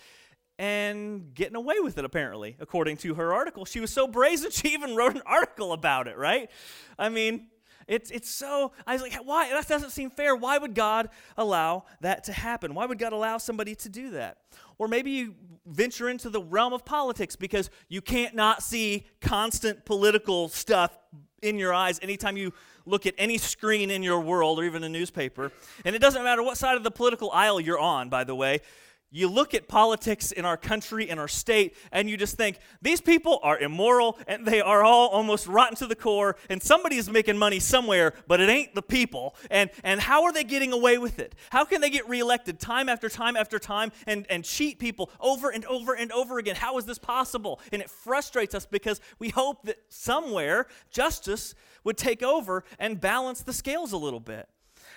and 0.59 1.35
getting 1.35 1.57
away 1.57 1.81
with 1.81 1.99
it, 1.99 2.05
apparently, 2.05 2.57
according 2.61 2.97
to 2.99 3.15
her 3.15 3.35
article. 3.35 3.65
She 3.65 3.81
was 3.81 3.93
so 3.93 4.07
brazen, 4.09 4.51
she 4.53 4.69
even 4.69 4.97
wrote 4.97 5.15
an 5.15 5.23
article 5.27 5.73
about 5.73 6.09
it, 6.09 6.17
right? 6.17 6.51
I 6.99 7.09
mean, 7.09 7.49
it's, 7.89 8.11
it's 8.11 8.29
so, 8.29 8.73
I 8.87 8.95
was 8.95 9.03
like, 9.03 9.15
why? 9.25 9.49
That 9.49 9.69
doesn't 9.69 9.91
seem 9.91 10.11
fair. 10.11 10.35
Why 10.35 10.59
would 10.59 10.75
God 10.75 11.09
allow 11.37 11.85
that 12.01 12.25
to 12.25 12.33
happen? 12.33 12.75
Why 12.75 12.87
would 12.87 12.99
God 12.99 13.13
allow 13.13 13.39
somebody 13.39 13.75
to 13.77 13.89
do 13.89 14.11
that? 14.11 14.39
Or 14.79 14.89
maybe 14.89 15.11
you 15.13 15.35
venture 15.67 16.09
into 16.09 16.29
the 16.29 16.41
realm 16.41 16.73
of 16.73 16.85
politics 16.85 17.37
because 17.37 17.71
you 17.89 18.01
can't 18.01 18.35
not 18.35 18.63
see 18.63 19.07
constant 19.21 19.85
political 19.85 20.49
stuff 20.49 20.97
in 21.43 21.59
your 21.59 21.73
eyes 21.73 21.99
anytime 22.03 22.37
you 22.37 22.53
look 22.87 23.07
at 23.07 23.15
any 23.19 23.39
screen 23.39 23.91
in 23.91 24.03
your 24.03 24.21
world 24.21 24.59
or 24.59 24.65
even 24.65 24.83
a 24.85 24.89
newspaper. 24.89 25.53
And 25.85 25.95
it 25.95 26.01
doesn't 26.01 26.23
matter 26.23 26.43
what 26.43 26.57
side 26.57 26.77
of 26.77 26.83
the 26.83 26.91
political 26.91 27.31
aisle 27.31 27.61
you're 27.61 27.79
on, 27.79 28.09
by 28.09 28.25
the 28.25 28.35
way. 28.35 28.61
You 29.11 29.29
look 29.29 29.55
at 29.55 29.69
politics 29.69 30.33
in 30.33 30.45
our 30.45 30.57
country, 30.57 31.09
in 31.09 31.19
our 31.19 31.29
state, 31.29 31.77
and 31.93 32.11
you 32.11 32.17
just 32.17 32.37
think, 32.37 32.59
these 32.83 33.01
people 33.01 33.39
are 33.43 33.59
immoral 33.59 34.19
and 34.27 34.47
they 34.47 34.61
are 34.61 34.83
all 34.83 35.09
almost 35.09 35.47
rotten 35.47 35.77
to 35.77 35.87
the 35.87 35.95
core, 35.95 36.37
and 36.51 36.63
somebody 36.63 36.97
is 36.97 37.09
making 37.11 37.39
money 37.39 37.61
somewhere, 37.61 38.13
but 38.27 38.41
it 38.41 38.49
ain't 38.49 38.75
the 38.75 38.83
people. 38.83 39.35
And, 39.51 39.71
and 39.85 40.01
how 40.01 40.25
are 40.25 40.33
they 40.33 40.45
getting 40.45 40.73
away 40.73 40.99
with 40.99 41.19
it? 41.19 41.35
How 41.51 41.65
can 41.65 41.81
they 41.81 41.91
get 41.91 42.09
reelected 42.09 42.59
time 42.59 42.89
after 42.89 43.09
time 43.09 43.37
after 43.37 43.59
time 43.59 43.93
and, 44.07 44.27
and 44.29 44.45
cheat 44.45 44.79
people 44.79 45.11
over 45.21 45.51
and 45.51 45.65
over 45.67 45.95
and 45.95 46.11
over 46.13 46.39
again? 46.39 46.57
How 46.57 46.77
is 46.79 46.85
this 46.85 46.99
possible? 46.99 47.61
And 47.73 47.81
it 47.81 47.91
frustrates 47.91 48.55
us 48.55 48.67
because 48.67 49.01
we 49.19 49.29
hope 49.29 49.65
that 49.65 49.79
somewhere 49.89 50.67
justice 50.91 51.55
would 51.85 51.97
take 51.97 52.23
over 52.23 52.65
and 52.79 53.01
balance 53.01 53.43
the 53.43 53.53
scales 53.53 53.93
a 53.93 53.97
little 53.97 54.21
bit. 54.21 54.49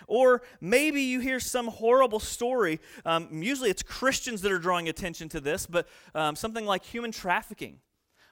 Or 0.10 0.42
maybe 0.60 1.01
you 1.01 1.20
hear 1.20 1.39
some 1.39 1.68
horrible 1.68 2.20
story. 2.20 2.80
Um, 3.06 3.30
usually 3.32 3.70
it's 3.70 3.84
Christians 3.84 4.42
that 4.42 4.51
are 4.51 4.60
drawing 4.60 4.89
attention 4.89 5.30
to 5.30 5.39
this, 5.39 5.66
but 5.66 5.88
um, 6.13 6.36
something 6.36 6.66
like 6.66 6.84
human 6.84 7.12
trafficking, 7.12 7.80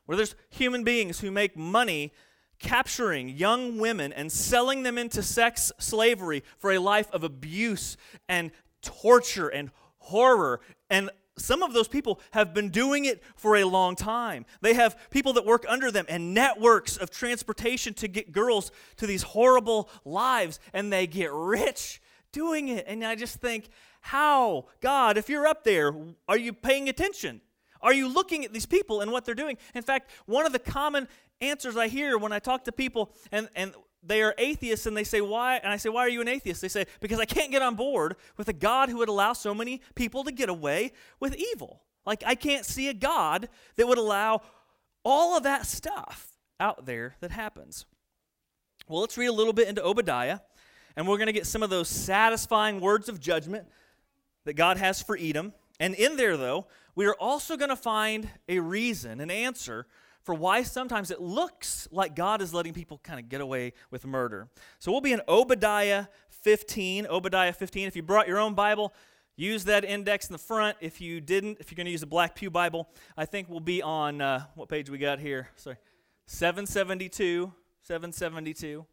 where 0.06 0.18
there's 0.18 0.36
human 0.50 0.84
beings 0.84 1.20
who 1.20 1.32
make 1.32 1.56
money 1.56 2.12
capturing 2.60 3.30
young 3.30 3.78
women 3.78 4.12
and 4.12 4.32
selling 4.32 4.84
them 4.84 4.98
into 4.98 5.22
sex 5.22 5.72
slavery 5.78 6.44
for 6.58 6.72
a 6.72 6.80
life 6.80 7.10
of 7.12 7.24
abuse 7.24 7.96
and 8.28 8.52
torture 8.82 9.48
and 9.48 9.70
horror 10.00 10.60
and 10.90 11.10
some 11.38 11.64
of 11.64 11.74
those 11.74 11.88
people 11.88 12.20
have 12.32 12.54
been 12.54 12.70
doing 12.70 13.06
it 13.06 13.22
for 13.36 13.56
a 13.56 13.64
long 13.64 13.96
time. 13.96 14.46
They 14.62 14.74
have 14.74 14.98
people 15.10 15.34
that 15.34 15.46
work 15.46 15.66
under 15.68 15.92
them 15.92 16.06
and 16.10 16.34
networks 16.34 16.98
of 16.98 17.10
transportation 17.10 17.94
to 17.96 18.08
get 18.08 18.32
girls 18.32 18.72
to 18.98 19.08
these 19.08 19.24
horrible 19.24 19.90
lives, 20.04 20.60
and 20.74 20.92
they 20.92 21.08
get 21.08 21.32
rich 21.32 22.02
doing 22.32 22.70
it. 22.70 22.86
And 22.88 23.04
I 23.04 23.16
just 23.16 23.40
think, 23.40 23.70
how, 24.02 24.66
God, 24.82 25.18
if 25.18 25.30
you're 25.30 25.48
up 25.48 25.64
there, 25.64 25.94
are 26.28 26.38
you 26.38 26.54
paying 26.54 26.90
attention? 26.90 27.42
Are 27.82 27.94
you 27.94 28.08
looking 28.08 28.44
at 28.44 28.54
these 28.54 28.66
people 28.66 29.02
and 29.02 29.12
what 29.12 29.26
they're 29.26 29.36
doing? 29.36 29.58
In 29.76 29.84
fact, 29.84 30.12
one 30.26 30.46
of 30.46 30.54
the 30.54 30.60
common 30.60 31.08
answers 31.42 31.78
I 31.78 31.88
hear 31.88 32.18
when 32.18 32.32
I 32.32 32.40
talk 32.40 32.64
to 32.66 32.72
people, 32.72 33.14
and, 33.32 33.50
and 33.56 33.74
they 34.08 34.22
are 34.22 34.34
atheists 34.38 34.86
and 34.86 34.96
they 34.96 35.04
say, 35.04 35.22
Why? 35.22 35.58
And 35.58 35.72
I 35.72 35.78
say, 35.78 35.90
Why 35.90 36.02
are 36.02 36.10
you 36.10 36.22
an 36.22 36.28
atheist? 36.28 36.62
They 36.62 36.68
say, 36.68 36.86
Because 37.00 37.20
I 37.20 37.26
can't 37.26 37.52
get 37.52 37.62
on 37.62 37.76
board 37.76 38.16
with 38.38 38.48
a 38.48 38.54
God 38.54 38.90
who 38.90 38.98
would 38.98 39.10
allow 39.10 39.34
so 39.34 39.54
many 39.54 39.82
people 39.96 40.24
to 40.24 40.32
get 40.32 40.50
away 40.50 40.94
with 41.20 41.36
evil. 41.36 41.82
Like, 42.06 42.24
I 42.26 42.36
can't 42.36 42.66
see 42.66 42.88
a 42.88 42.94
God 42.94 43.50
that 43.76 43.88
would 43.88 43.98
allow 43.98 44.42
all 45.04 45.36
of 45.36 45.44
that 45.44 45.66
stuff 45.66 46.38
out 46.60 46.86
there 46.86 47.16
that 47.20 47.32
happens. 47.32 47.86
Well, 48.88 49.02
let's 49.02 49.18
read 49.18 49.28
a 49.28 49.34
little 49.34 49.54
bit 49.54 49.68
into 49.68 49.84
Obadiah, 49.84 50.40
and 50.96 51.08
we're 51.08 51.18
going 51.18 51.28
to 51.28 51.34
get 51.34 51.46
some 51.46 51.62
of 51.62 51.70
those 51.70 51.90
satisfying 51.90 52.80
words 52.80 53.10
of 53.10 53.20
judgment 53.20 53.68
that 54.46 54.54
God 54.54 54.78
has 54.78 55.02
for 55.02 55.18
Edom. 55.20 55.54
And 55.80 55.94
in 55.94 56.16
there, 56.16 56.38
though, 56.38 56.68
we 56.96 57.06
are 57.06 57.16
also 57.20 57.58
going 57.58 57.70
to 57.70 57.76
find 57.76 58.30
a 58.48 58.60
reason, 58.60 59.20
an 59.20 59.30
answer 59.30 59.86
for 60.28 60.36
why 60.36 60.62
sometimes 60.62 61.10
it 61.10 61.22
looks 61.22 61.88
like 61.90 62.14
God 62.14 62.42
is 62.42 62.54
letting 62.54 62.74
people 62.74 63.00
kind 63.02 63.18
of 63.18 63.30
get 63.30 63.40
away 63.40 63.72
with 63.92 64.06
murder. 64.06 64.50
So 64.78 64.92
we'll 64.92 65.00
be 65.00 65.14
in 65.14 65.22
Obadiah 65.26 66.08
15. 66.42 67.08
Obadiah 67.08 67.54
15. 67.54 67.88
If 67.88 67.96
you 67.96 68.04
brought 68.04 68.28
your 68.28 68.38
own 68.38 68.54
Bible, 68.54 68.94
use 69.38 69.64
that 69.64 69.86
index 69.86 70.28
in 70.28 70.34
the 70.34 70.38
front. 70.38 70.76
If 70.82 71.00
you 71.00 71.22
didn't, 71.22 71.60
if 71.62 71.72
you're 71.72 71.78
going 71.78 71.86
to 71.86 71.94
use 71.94 72.04
a 72.04 72.08
Black 72.08 72.36
Pew 72.36 72.50
Bible, 72.50 72.90
I 73.16 73.24
think 73.24 73.48
we'll 73.48 73.62
be 73.62 73.82
on 73.82 74.20
uh, 74.20 74.44
what 74.56 74.68
page 74.68 74.90
we 74.90 74.98
got 74.98 75.20
here? 75.20 75.48
Sorry, 75.56 75.78
772. 76.26 77.54
772. 77.84 78.86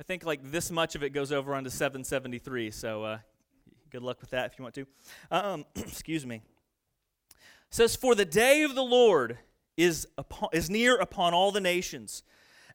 I 0.00 0.02
think 0.04 0.24
like 0.24 0.40
this 0.42 0.70
much 0.70 0.94
of 0.94 1.02
it 1.02 1.10
goes 1.10 1.32
over 1.32 1.54
onto 1.54 1.68
773. 1.68 2.70
So 2.70 3.04
uh, 3.04 3.18
good 3.90 4.00
luck 4.00 4.22
with 4.22 4.30
that 4.30 4.50
if 4.50 4.58
you 4.58 4.62
want 4.62 4.74
to. 4.76 4.86
Um, 5.30 5.66
excuse 5.76 6.24
me. 6.24 6.36
It 6.36 6.44
says, 7.68 7.94
For 7.94 8.14
the 8.14 8.24
day 8.24 8.62
of 8.62 8.74
the 8.74 8.82
Lord 8.82 9.36
is, 9.76 10.06
upon, 10.18 10.48
is 10.52 10.70
near 10.70 10.96
upon 10.96 11.34
all 11.34 11.52
the 11.52 11.60
nations. 11.60 12.22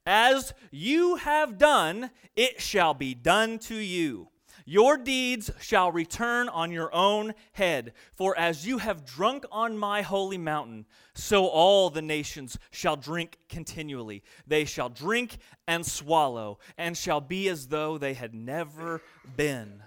As 0.06 0.54
you 0.72 1.16
have 1.16 1.58
done, 1.58 2.12
it 2.36 2.62
shall 2.62 2.94
be 2.94 3.13
done 3.13 3.60
to 3.60 3.75
you. 3.75 4.30
Your 4.66 4.98
deeds 4.98 5.50
shall 5.62 5.94
return 5.94 6.50
on 6.50 6.72
your 6.72 6.94
own 6.94 7.34
head. 7.54 7.94
For 8.12 8.38
as 8.38 8.68
you 8.68 8.80
have 8.80 9.06
drunk 9.06 9.46
on 9.50 9.77
my 9.77 10.01
holy 10.01 10.38
mountain, 10.38 10.86
so 11.13 11.48
all 11.48 11.89
the 11.89 12.01
nations 12.01 12.58
shall 12.70 12.98
drink 12.98 13.38
continually. 13.48 14.24
They 14.46 14.66
shall 14.66 14.89
drink 14.89 15.38
and 15.68 15.86
swallow, 15.86 16.60
and 16.77 16.98
shall 16.98 17.22
be 17.22 17.48
as 17.48 17.68
though 17.68 17.98
they 17.98 18.13
had 18.13 18.34
never 18.34 19.01
been. 19.38 19.84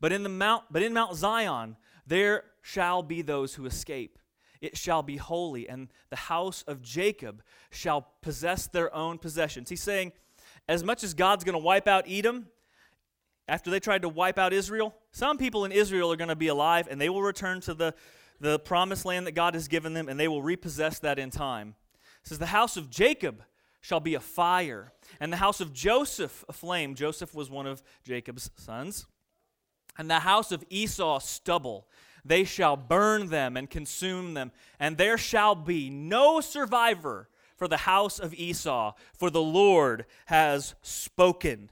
But 0.00 0.12
in 0.12 0.22
the 0.22 0.30
mount, 0.30 0.64
but 0.70 0.82
in 0.82 0.94
Mount 0.94 1.14
Zion, 1.14 1.76
there 2.06 2.44
shall 2.62 3.02
be 3.02 3.20
those 3.20 3.54
who 3.54 3.66
escape 3.66 4.18
it 4.60 4.76
shall 4.76 5.02
be 5.02 5.16
holy, 5.16 5.68
and 5.68 5.88
the 6.10 6.16
house 6.16 6.62
of 6.62 6.82
Jacob 6.82 7.42
shall 7.70 8.08
possess 8.22 8.66
their 8.66 8.94
own 8.94 9.18
possessions. 9.18 9.68
He's 9.68 9.82
saying, 9.82 10.12
as 10.68 10.84
much 10.84 11.02
as 11.02 11.14
God's 11.14 11.44
going 11.44 11.54
to 11.54 11.64
wipe 11.64 11.88
out 11.88 12.04
Edom, 12.08 12.46
after 13.48 13.70
they 13.70 13.80
tried 13.80 14.02
to 14.02 14.08
wipe 14.08 14.38
out 14.38 14.52
Israel, 14.52 14.94
some 15.10 15.38
people 15.38 15.64
in 15.64 15.72
Israel 15.72 16.12
are 16.12 16.16
going 16.16 16.28
to 16.28 16.36
be 16.36 16.48
alive 16.48 16.86
and 16.90 17.00
they 17.00 17.08
will 17.08 17.22
return 17.22 17.60
to 17.62 17.72
the, 17.72 17.94
the 18.40 18.58
promised 18.58 19.06
land 19.06 19.26
that 19.26 19.32
God 19.32 19.54
has 19.54 19.68
given 19.68 19.94
them 19.94 20.08
and 20.08 20.20
they 20.20 20.28
will 20.28 20.42
repossess 20.42 20.98
that 20.98 21.18
in 21.18 21.30
time. 21.30 21.74
It 22.22 22.28
says, 22.28 22.38
The 22.38 22.46
house 22.46 22.76
of 22.76 22.90
Jacob 22.90 23.42
shall 23.80 24.00
be 24.00 24.14
a 24.14 24.20
fire, 24.20 24.92
and 25.20 25.32
the 25.32 25.38
house 25.38 25.60
of 25.60 25.72
Joseph 25.72 26.44
a 26.48 26.52
flame. 26.52 26.94
Joseph 26.94 27.34
was 27.34 27.48
one 27.48 27.66
of 27.66 27.82
Jacob's 28.04 28.50
sons. 28.56 29.06
And 29.96 30.10
the 30.10 30.20
house 30.20 30.52
of 30.52 30.64
Esau 30.68 31.18
stubble. 31.20 31.88
They 32.28 32.44
shall 32.44 32.76
burn 32.76 33.28
them 33.28 33.56
and 33.56 33.68
consume 33.68 34.34
them, 34.34 34.52
and 34.78 34.96
there 34.96 35.16
shall 35.16 35.54
be 35.54 35.88
no 35.88 36.40
survivor 36.40 37.28
for 37.56 37.66
the 37.66 37.78
house 37.78 38.20
of 38.20 38.34
Esau, 38.34 38.92
for 39.14 39.30
the 39.30 39.42
Lord 39.42 40.04
has 40.26 40.74
spoken. 40.82 41.70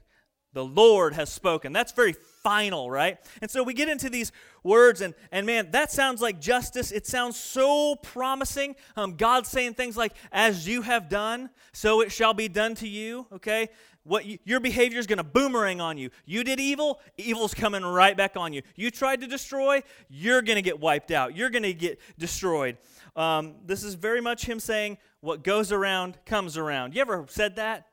The 0.53 0.65
Lord 0.65 1.13
has 1.13 1.31
spoken. 1.31 1.71
That's 1.73 1.91
very 1.91 2.13
final, 2.13 2.89
right? 2.89 3.19
And 3.41 3.51
so 3.51 3.61
we 3.61 3.75
get 3.75 3.87
into 3.87 4.09
these 4.09 4.31
words, 4.63 5.01
and, 5.01 5.13
and 5.31 5.45
man, 5.45 5.69
that 5.71 5.91
sounds 5.91 6.21
like 6.21 6.41
justice. 6.41 6.91
It 6.91 7.05
sounds 7.05 7.37
so 7.37 7.95
promising. 7.95 8.75
Um, 8.95 9.15
God 9.15 9.45
saying 9.45 9.75
things 9.75 9.95
like, 9.95 10.13
As 10.31 10.67
you 10.67 10.81
have 10.81 11.09
done, 11.09 11.51
so 11.73 12.01
it 12.01 12.11
shall 12.11 12.33
be 12.33 12.47
done 12.47 12.73
to 12.75 12.87
you, 12.87 13.27
okay? 13.31 13.69
What 14.07 14.25
you, 14.25 14.37
your 14.45 14.59
behavior 14.59 14.99
is 14.99 15.07
going 15.07 15.17
to 15.17 15.23
boomerang 15.23 15.81
on 15.81 15.97
you. 15.97 16.09
You 16.25 16.43
did 16.43 16.59
evil, 16.59 16.99
evil's 17.17 17.53
coming 17.53 17.83
right 17.83 18.15
back 18.15 18.37
on 18.37 18.53
you. 18.53 18.61
You 18.75 18.89
tried 18.89 19.21
to 19.21 19.27
destroy, 19.27 19.83
you're 20.09 20.41
going 20.41 20.55
to 20.55 20.61
get 20.61 20.79
wiped 20.79 21.11
out. 21.11 21.35
You're 21.35 21.49
going 21.49 21.63
to 21.63 21.73
get 21.73 21.99
destroyed. 22.17 22.77
Um, 23.15 23.55
this 23.65 23.83
is 23.83 23.95
very 23.95 24.21
much 24.21 24.45
him 24.45 24.59
saying, 24.59 24.97
what 25.19 25.43
goes 25.43 25.71
around 25.71 26.17
comes 26.25 26.57
around. 26.57 26.95
You 26.95 27.01
ever 27.01 27.25
said 27.29 27.57
that? 27.57 27.87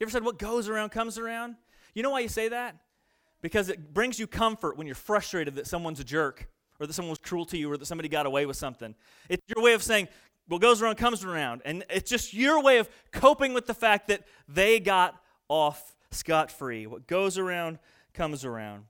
You 0.00 0.04
ever 0.04 0.10
said, 0.10 0.24
what 0.24 0.38
goes 0.38 0.68
around 0.68 0.90
comes 0.90 1.18
around? 1.18 1.56
You 1.94 2.02
know 2.02 2.10
why 2.10 2.20
you 2.20 2.28
say 2.28 2.48
that? 2.48 2.76
Because 3.42 3.68
it 3.68 3.92
brings 3.92 4.18
you 4.18 4.26
comfort 4.26 4.76
when 4.76 4.86
you're 4.86 4.96
frustrated 4.96 5.56
that 5.56 5.66
someone's 5.66 6.00
a 6.00 6.04
jerk 6.04 6.48
or 6.80 6.86
that 6.86 6.92
someone 6.92 7.10
was 7.10 7.18
cruel 7.18 7.44
to 7.46 7.58
you 7.58 7.70
or 7.70 7.76
that 7.76 7.86
somebody 7.86 8.08
got 8.08 8.24
away 8.26 8.46
with 8.46 8.56
something. 8.56 8.94
It's 9.28 9.42
your 9.54 9.62
way 9.62 9.74
of 9.74 9.82
saying, 9.82 10.08
what 10.46 10.60
goes 10.62 10.80
around 10.80 10.96
comes 10.96 11.24
around. 11.24 11.62
And 11.64 11.84
it's 11.90 12.08
just 12.08 12.32
your 12.32 12.62
way 12.62 12.78
of 12.78 12.88
coping 13.12 13.52
with 13.52 13.66
the 13.66 13.74
fact 13.74 14.08
that 14.08 14.22
they 14.48 14.80
got 14.80 15.20
off 15.48 15.94
scot 16.10 16.50
free. 16.50 16.86
What 16.86 17.06
goes 17.06 17.38
around 17.38 17.78
comes 18.14 18.44
around. 18.44 18.84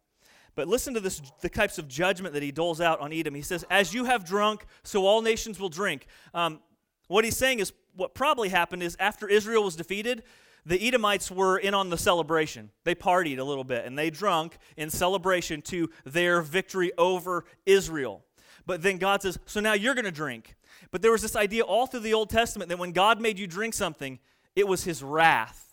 But 0.54 0.66
listen 0.66 0.94
to 0.94 1.00
this, 1.00 1.22
the 1.40 1.48
types 1.48 1.78
of 1.78 1.86
judgment 1.86 2.34
that 2.34 2.42
he 2.42 2.50
doles 2.50 2.80
out 2.80 3.00
on 3.00 3.12
Edom. 3.12 3.34
He 3.34 3.42
says, 3.42 3.64
As 3.70 3.94
you 3.94 4.06
have 4.06 4.24
drunk, 4.24 4.66
so 4.82 5.06
all 5.06 5.22
nations 5.22 5.60
will 5.60 5.68
drink. 5.68 6.06
Um, 6.34 6.60
what 7.06 7.24
he's 7.24 7.36
saying 7.36 7.60
is, 7.60 7.72
what 7.94 8.14
probably 8.14 8.48
happened 8.48 8.82
is 8.82 8.96
after 8.98 9.28
Israel 9.28 9.64
was 9.64 9.76
defeated, 9.76 10.22
the 10.66 10.86
Edomites 10.86 11.30
were 11.30 11.58
in 11.58 11.74
on 11.74 11.90
the 11.90 11.96
celebration. 11.96 12.70
They 12.84 12.94
partied 12.94 13.38
a 13.38 13.44
little 13.44 13.64
bit 13.64 13.86
and 13.86 13.98
they 13.98 14.10
drunk 14.10 14.58
in 14.76 14.90
celebration 14.90 15.62
to 15.62 15.88
their 16.04 16.42
victory 16.42 16.92
over 16.98 17.44
Israel. 17.64 18.24
But 18.66 18.82
then 18.82 18.98
God 18.98 19.22
says, 19.22 19.38
So 19.46 19.60
now 19.60 19.72
you're 19.72 19.94
going 19.94 20.04
to 20.04 20.10
drink. 20.10 20.56
But 20.90 21.02
there 21.02 21.12
was 21.12 21.22
this 21.22 21.36
idea 21.36 21.62
all 21.62 21.86
through 21.86 22.00
the 22.00 22.14
Old 22.14 22.30
Testament 22.30 22.68
that 22.68 22.78
when 22.78 22.92
God 22.92 23.20
made 23.20 23.38
you 23.38 23.46
drink 23.46 23.74
something, 23.74 24.18
it 24.54 24.66
was 24.66 24.84
his 24.84 25.02
wrath. 25.02 25.67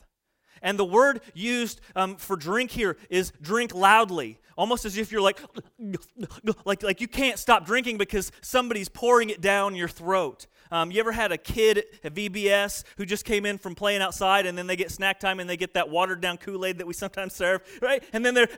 And 0.66 0.80
the 0.80 0.84
word 0.84 1.22
used 1.36 1.80
um, 1.96 2.16
for 2.16 2.36
drink 2.36 2.72
here 2.72 2.98
is 3.08 3.32
drink 3.40 3.76
loudly, 3.76 4.40
almost 4.56 4.86
as 4.86 4.98
if 4.98 5.12
you're 5.12 5.22
like, 5.22 5.40
like, 6.66 6.82
like 6.82 7.02
you 7.02 7.08
can't 7.08 7.38
stop 7.38 7.66
drinking 7.66 7.98
because 7.98 8.32
somebody's 8.42 8.90
pouring 8.90 9.30
it 9.30 9.42
down 9.42 9.76
your 9.76 9.88
throat. 9.88 10.48
Um, 10.72 10.90
you 10.90 11.00
ever 11.00 11.12
had 11.12 11.32
a 11.32 11.38
kid 11.38 11.84
at 12.04 12.16
VBS 12.16 12.84
who 12.98 13.06
just 13.06 13.24
came 13.24 13.46
in 13.46 13.60
from 13.60 13.76
playing 13.76 14.02
outside 14.02 14.48
and 14.48 14.58
then 14.58 14.66
they 14.66 14.76
get 14.76 14.90
snack 14.90 15.20
time 15.20 15.40
and 15.40 15.48
they 15.48 15.58
get 15.58 15.76
that 15.76 15.90
watered 15.90 16.22
down 16.22 16.38
Kool 16.38 16.66
Aid 16.66 16.80
that 16.80 16.88
we 16.88 16.94
sometimes 16.94 17.36
serve, 17.36 17.62
right? 17.82 18.04
And 18.14 18.26
then 18.26 18.34
they're, 18.34 18.50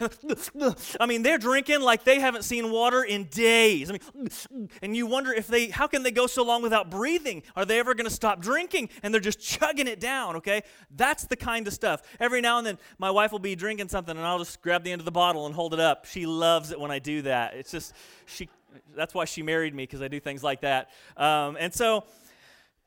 I 1.00 1.06
mean, 1.06 1.22
they're 1.24 1.38
drinking 1.38 1.82
like 1.82 2.06
they 2.06 2.20
haven't 2.20 2.44
seen 2.44 2.72
water 2.72 3.04
in 3.04 3.26
days. 3.26 3.90
I 3.90 3.94
mean, 3.94 4.70
and 4.82 4.96
you 4.96 5.06
wonder 5.06 5.34
if 5.34 5.48
they, 5.48 5.68
how 5.68 5.88
can 5.88 6.04
they 6.04 6.12
go 6.12 6.28
so 6.28 6.46
long 6.46 6.62
without 6.62 6.90
breathing? 6.90 7.44
Are 7.58 7.66
they 7.66 7.80
ever 7.80 7.94
going 7.94 8.08
to 8.08 8.14
stop 8.14 8.42
drinking? 8.42 8.90
And 9.04 9.14
they're 9.14 9.20
just 9.20 9.42
chugging 9.42 9.88
it 9.88 10.00
down, 10.00 10.38
okay? 10.38 10.62
That's 10.96 11.26
the 11.26 11.36
kind 11.36 11.68
of 11.68 11.74
stuff 11.74 11.88
stuff. 11.88 12.18
Every 12.20 12.42
now 12.42 12.58
and 12.58 12.68
then, 12.68 12.78
my 12.98 13.12
wife 13.12 13.32
will 13.32 13.40
be 13.40 13.56
drinking 13.56 13.90
something, 13.90 14.16
and 14.16 14.26
I'll 14.26 14.40
just 14.40 14.62
grab 14.62 14.84
the 14.84 14.92
end 14.92 15.02
of 15.02 15.06
the 15.06 15.12
bottle 15.12 15.46
and 15.46 15.56
hold 15.56 15.74
it 15.74 15.80
up. 15.80 15.87
She 16.06 16.26
loves 16.26 16.72
it 16.72 16.80
when 16.80 16.92
I 16.92 17.00
do 17.00 17.22
that. 17.24 17.54
It's 17.56 17.72
just, 17.72 17.94
she, 18.26 18.50
that's 18.96 19.14
why 19.14 19.26
she 19.26 19.42
married 19.42 19.74
me, 19.74 19.84
because 19.84 20.02
I 20.02 20.08
do 20.08 20.20
things 20.20 20.44
like 20.44 20.62
that. 20.62 20.90
Um, 21.16 21.58
and 21.60 21.74
so, 21.74 22.04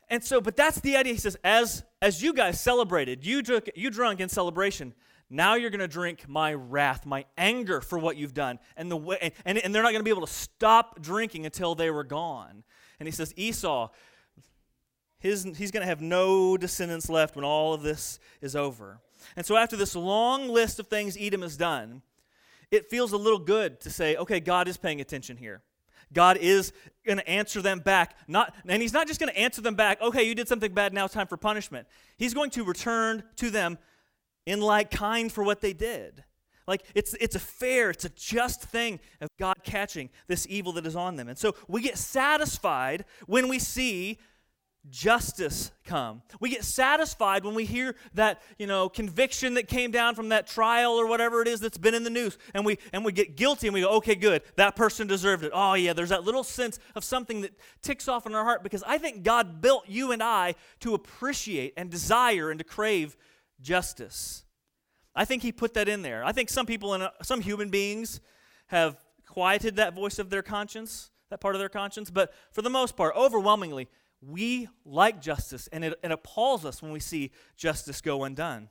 and 0.08 0.22
so, 0.24 0.40
but 0.40 0.56
that's 0.56 0.80
the 0.80 0.96
idea. 0.96 1.12
He 1.14 1.18
says, 1.18 1.36
as, 1.44 1.84
as 2.02 2.22
you 2.22 2.32
guys 2.32 2.60
celebrated, 2.60 3.24
you 3.24 3.42
drunk, 3.42 3.70
you 3.74 3.90
drunk 3.90 4.20
in 4.20 4.28
celebration, 4.28 4.92
now 5.30 5.54
you're 5.54 5.70
going 5.70 5.80
to 5.80 5.88
drink 5.88 6.28
my 6.28 6.52
wrath, 6.52 7.06
my 7.06 7.24
anger 7.38 7.80
for 7.80 7.98
what 7.98 8.16
you've 8.16 8.34
done. 8.34 8.58
And, 8.76 8.90
the 8.90 8.96
way, 8.96 9.32
and, 9.44 9.58
and 9.58 9.72
they're 9.72 9.82
not 9.82 9.92
going 9.92 10.00
to 10.00 10.04
be 10.04 10.10
able 10.10 10.26
to 10.26 10.32
stop 10.32 11.00
drinking 11.00 11.46
until 11.46 11.76
they 11.76 11.90
were 11.90 12.02
gone. 12.02 12.64
And 12.98 13.06
he 13.06 13.12
says, 13.12 13.32
Esau, 13.36 13.90
his, 15.20 15.44
he's 15.44 15.70
going 15.70 15.82
to 15.82 15.86
have 15.86 16.00
no 16.00 16.56
descendants 16.56 17.08
left 17.08 17.36
when 17.36 17.44
all 17.44 17.72
of 17.72 17.82
this 17.82 18.18
is 18.40 18.56
over. 18.56 18.98
And 19.36 19.46
so, 19.46 19.56
after 19.56 19.76
this 19.76 19.94
long 19.94 20.48
list 20.48 20.80
of 20.80 20.88
things 20.88 21.16
Edom 21.20 21.42
has 21.42 21.56
done, 21.56 22.02
it 22.70 22.88
feels 22.90 23.12
a 23.12 23.16
little 23.16 23.38
good 23.38 23.80
to 23.80 23.90
say, 23.90 24.16
okay, 24.16 24.40
God 24.40 24.68
is 24.68 24.76
paying 24.76 25.00
attention 25.00 25.36
here. 25.36 25.62
God 26.12 26.38
is 26.38 26.72
going 27.06 27.18
to 27.18 27.28
answer 27.28 27.62
them 27.62 27.80
back. 27.80 28.16
Not, 28.26 28.54
and 28.66 28.82
He's 28.82 28.92
not 28.92 29.06
just 29.06 29.20
going 29.20 29.32
to 29.32 29.38
answer 29.38 29.60
them 29.62 29.74
back, 29.74 30.00
okay, 30.02 30.24
you 30.24 30.34
did 30.34 30.48
something 30.48 30.72
bad, 30.72 30.92
now 30.92 31.04
it's 31.04 31.14
time 31.14 31.26
for 31.26 31.36
punishment. 31.36 31.86
He's 32.16 32.34
going 32.34 32.50
to 32.50 32.64
return 32.64 33.22
to 33.36 33.50
them 33.50 33.78
in 34.46 34.60
like 34.60 34.90
kind 34.90 35.30
for 35.30 35.44
what 35.44 35.60
they 35.60 35.72
did. 35.72 36.24
Like 36.66 36.84
it's 36.94 37.14
it's 37.14 37.34
a 37.34 37.40
fair, 37.40 37.90
it's 37.90 38.04
a 38.04 38.10
just 38.10 38.62
thing 38.62 39.00
of 39.20 39.28
God 39.38 39.56
catching 39.64 40.08
this 40.28 40.46
evil 40.48 40.72
that 40.74 40.86
is 40.86 40.94
on 40.94 41.16
them. 41.16 41.28
And 41.28 41.36
so 41.36 41.56
we 41.66 41.80
get 41.80 41.98
satisfied 41.98 43.04
when 43.26 43.48
we 43.48 43.58
see 43.58 44.18
justice 44.88 45.70
come. 45.84 46.22
We 46.40 46.48
get 46.48 46.64
satisfied 46.64 47.44
when 47.44 47.54
we 47.54 47.64
hear 47.64 47.94
that, 48.14 48.40
you 48.58 48.66
know, 48.66 48.88
conviction 48.88 49.54
that 49.54 49.68
came 49.68 49.90
down 49.90 50.14
from 50.14 50.30
that 50.30 50.46
trial 50.46 50.92
or 50.92 51.06
whatever 51.06 51.42
it 51.42 51.48
is 51.48 51.60
that's 51.60 51.76
been 51.76 51.94
in 51.94 52.02
the 52.02 52.10
news 52.10 52.38
and 52.54 52.64
we 52.64 52.78
and 52.92 53.04
we 53.04 53.12
get 53.12 53.36
guilty 53.36 53.66
and 53.66 53.74
we 53.74 53.82
go, 53.82 53.90
"Okay, 53.96 54.14
good. 54.14 54.42
That 54.56 54.76
person 54.76 55.06
deserved 55.06 55.44
it." 55.44 55.52
Oh 55.54 55.74
yeah, 55.74 55.92
there's 55.92 56.08
that 56.08 56.24
little 56.24 56.42
sense 56.42 56.78
of 56.94 57.04
something 57.04 57.42
that 57.42 57.52
ticks 57.82 58.08
off 58.08 58.26
in 58.26 58.34
our 58.34 58.44
heart 58.44 58.62
because 58.62 58.82
I 58.84 58.98
think 58.98 59.22
God 59.22 59.60
built 59.60 59.84
you 59.86 60.12
and 60.12 60.22
I 60.22 60.54
to 60.80 60.94
appreciate 60.94 61.74
and 61.76 61.90
desire 61.90 62.50
and 62.50 62.58
to 62.58 62.64
crave 62.64 63.16
justice. 63.60 64.44
I 65.14 65.24
think 65.24 65.42
he 65.42 65.52
put 65.52 65.74
that 65.74 65.88
in 65.88 66.02
there. 66.02 66.24
I 66.24 66.32
think 66.32 66.48
some 66.48 66.66
people 66.66 66.94
and 66.94 67.10
some 67.22 67.42
human 67.42 67.68
beings 67.68 68.20
have 68.68 68.96
quieted 69.26 69.76
that 69.76 69.94
voice 69.94 70.18
of 70.18 70.30
their 70.30 70.42
conscience, 70.42 71.10
that 71.28 71.40
part 71.40 71.54
of 71.54 71.58
their 71.58 71.68
conscience, 71.68 72.10
but 72.10 72.32
for 72.52 72.62
the 72.62 72.70
most 72.70 72.96
part, 72.96 73.14
overwhelmingly, 73.16 73.88
we 74.20 74.68
like 74.84 75.20
justice, 75.20 75.68
and 75.72 75.84
it, 75.84 75.98
it 76.02 76.10
appalls 76.10 76.64
us 76.64 76.82
when 76.82 76.92
we 76.92 77.00
see 77.00 77.30
justice 77.56 78.00
go 78.00 78.24
undone. 78.24 78.68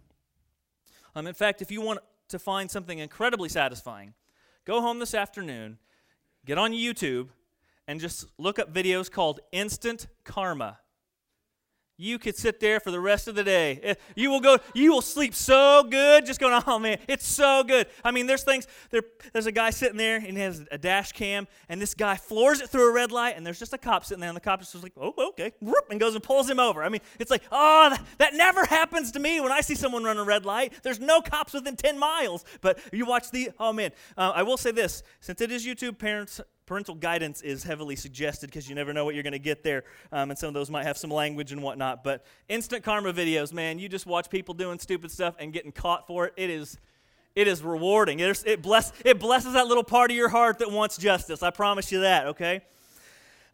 Um, 1.15 1.27
in 1.27 1.34
fact, 1.34 1.62
if 1.62 1.72
you 1.72 1.82
want 1.82 2.00
to 2.29 2.39
find 2.39 2.70
something 2.70 3.00
incredibly 3.00 3.50
satisfying, 3.50 4.13
go 4.65 4.82
home 4.82 5.00
this 5.00 5.13
afternoon, 5.13 5.79
get 6.46 6.58
on 6.58 6.72
YouTube, 6.72 7.29
and 7.88 8.00
just 8.00 8.27
look 8.38 8.60
up 8.60 8.72
videos 8.72 9.10
called 9.10 9.39
Instant 9.51 10.08
Karma 10.24 10.77
you 12.00 12.18
could 12.18 12.38
sit 12.38 12.62
there 12.62 12.79
for 12.79 12.91
the 12.91 13.00
rest 13.00 13.27
of 13.27 13.36
the 13.36 13.44
day. 13.44 13.79
Eh, 13.84 13.94
you 14.15 14.29
will 14.29 14.39
go, 14.39 14.58
you 14.74 14.94
will 14.94 15.01
sleep 15.01 15.36
so 15.36 15.84
good 15.84 16.25
just 16.25 16.39
going, 16.39 16.63
oh 16.65 16.79
man, 16.79 16.98
it's 17.10 17.27
so 17.27 17.62
good. 17.63 17.88
I 18.06 18.12
mean, 18.12 18.25
there's 18.25 18.44
things, 18.44 18.68
there, 18.89 19.03
there's 19.34 19.48
a 19.48 19.51
guy 19.51 19.70
sitting 19.70 19.98
there 19.98 20.15
and 20.15 20.38
he 20.38 20.39
has 20.39 20.65
a 20.72 20.77
dash 20.77 21.12
cam, 21.12 21.48
and 21.68 21.82
this 21.82 21.94
guy 21.94 22.15
floors 22.15 22.62
it 22.62 22.70
through 22.70 22.89
a 22.89 22.94
red 22.94 23.12
light, 23.12 23.36
and 23.36 23.46
there's 23.46 23.60
just 23.60 23.74
a 23.74 23.77
cop 23.77 24.06
sitting 24.06 24.22
there, 24.22 24.29
and 24.29 24.36
the 24.38 24.41
cop 24.41 24.62
is 24.62 24.72
just 24.72 24.82
like, 24.82 24.94
oh, 24.96 25.13
okay, 25.29 25.51
and 25.89 26.00
goes 26.00 26.15
and 26.15 26.24
pulls 26.24 26.50
him 26.50 26.60
over. 26.60 26.82
I 26.82 26.89
mean, 26.89 27.01
it's 27.20 27.29
like, 27.29 27.44
oh, 27.51 27.89
that, 27.89 28.06
that 28.18 28.34
never 28.34 28.65
happens 28.65 29.12
to 29.12 29.20
me 29.20 29.41
when 29.41 29.51
I 29.51 29.60
see 29.60 29.75
someone 29.75 30.06
run 30.06 30.18
a 30.18 30.24
red 30.24 30.46
light. 30.46 30.74
There's 30.84 31.01
no 31.01 31.22
cops 31.22 31.53
within 31.53 31.75
10 31.75 32.00
miles. 32.00 32.46
But 32.62 32.79
you 32.94 33.06
watch 33.06 33.29
the, 33.32 33.50
oh 33.60 33.74
man, 33.74 33.91
uh, 34.18 34.32
I 34.34 34.44
will 34.44 34.58
say 34.58 34.72
this, 34.72 35.03
since 35.20 35.41
it 35.41 35.51
is 35.51 35.65
YouTube, 35.65 35.98
parents, 35.98 36.39
parental 36.69 36.93
guidance 36.93 37.41
is 37.41 37.63
heavily 37.63 37.95
suggested 37.95 38.45
because 38.45 38.69
you 38.69 38.75
never 38.75 38.93
know 38.93 39.03
what 39.03 39.15
you're 39.15 39.23
going 39.23 39.33
to 39.33 39.39
get 39.39 39.63
there. 39.63 39.83
Um, 40.11 40.29
and 40.29 40.38
some 40.38 40.49
of 40.49 40.53
those 40.53 40.69
might 40.69 40.85
have 40.85 40.99
some 40.99 41.09
language 41.09 41.51
and 41.51 41.63
whatnot. 41.63 42.03
But 42.03 42.23
instant 42.47 42.83
karma 42.83 43.11
videos, 43.11 43.51
man, 43.51 43.79
you 43.79 43.89
just 43.89 44.05
watch 44.05 44.29
people 44.29 44.53
doing 44.53 44.77
stupid 44.77 45.09
stuff 45.09 45.33
and 45.39 45.51
getting 45.51 45.71
caught 45.71 46.05
for 46.05 46.27
it. 46.27 46.33
It 46.38 46.51
is. 46.51 46.77
It 47.35 47.47
is 47.47 47.63
rewarding. 47.63 48.19
It, 48.19 48.29
is, 48.29 48.43
it, 48.45 48.61
bless, 48.61 48.91
it 49.03 49.19
blesses 49.19 49.53
that 49.53 49.65
little 49.65 49.83
part 49.83 50.11
of 50.11 50.17
your 50.17 50.29
heart 50.29 50.59
that 50.59 50.71
wants 50.71 50.97
justice. 50.97 51.41
I 51.41 51.51
promise 51.51 51.91
you 51.91 52.01
that, 52.01 52.27
okay? 52.27 52.61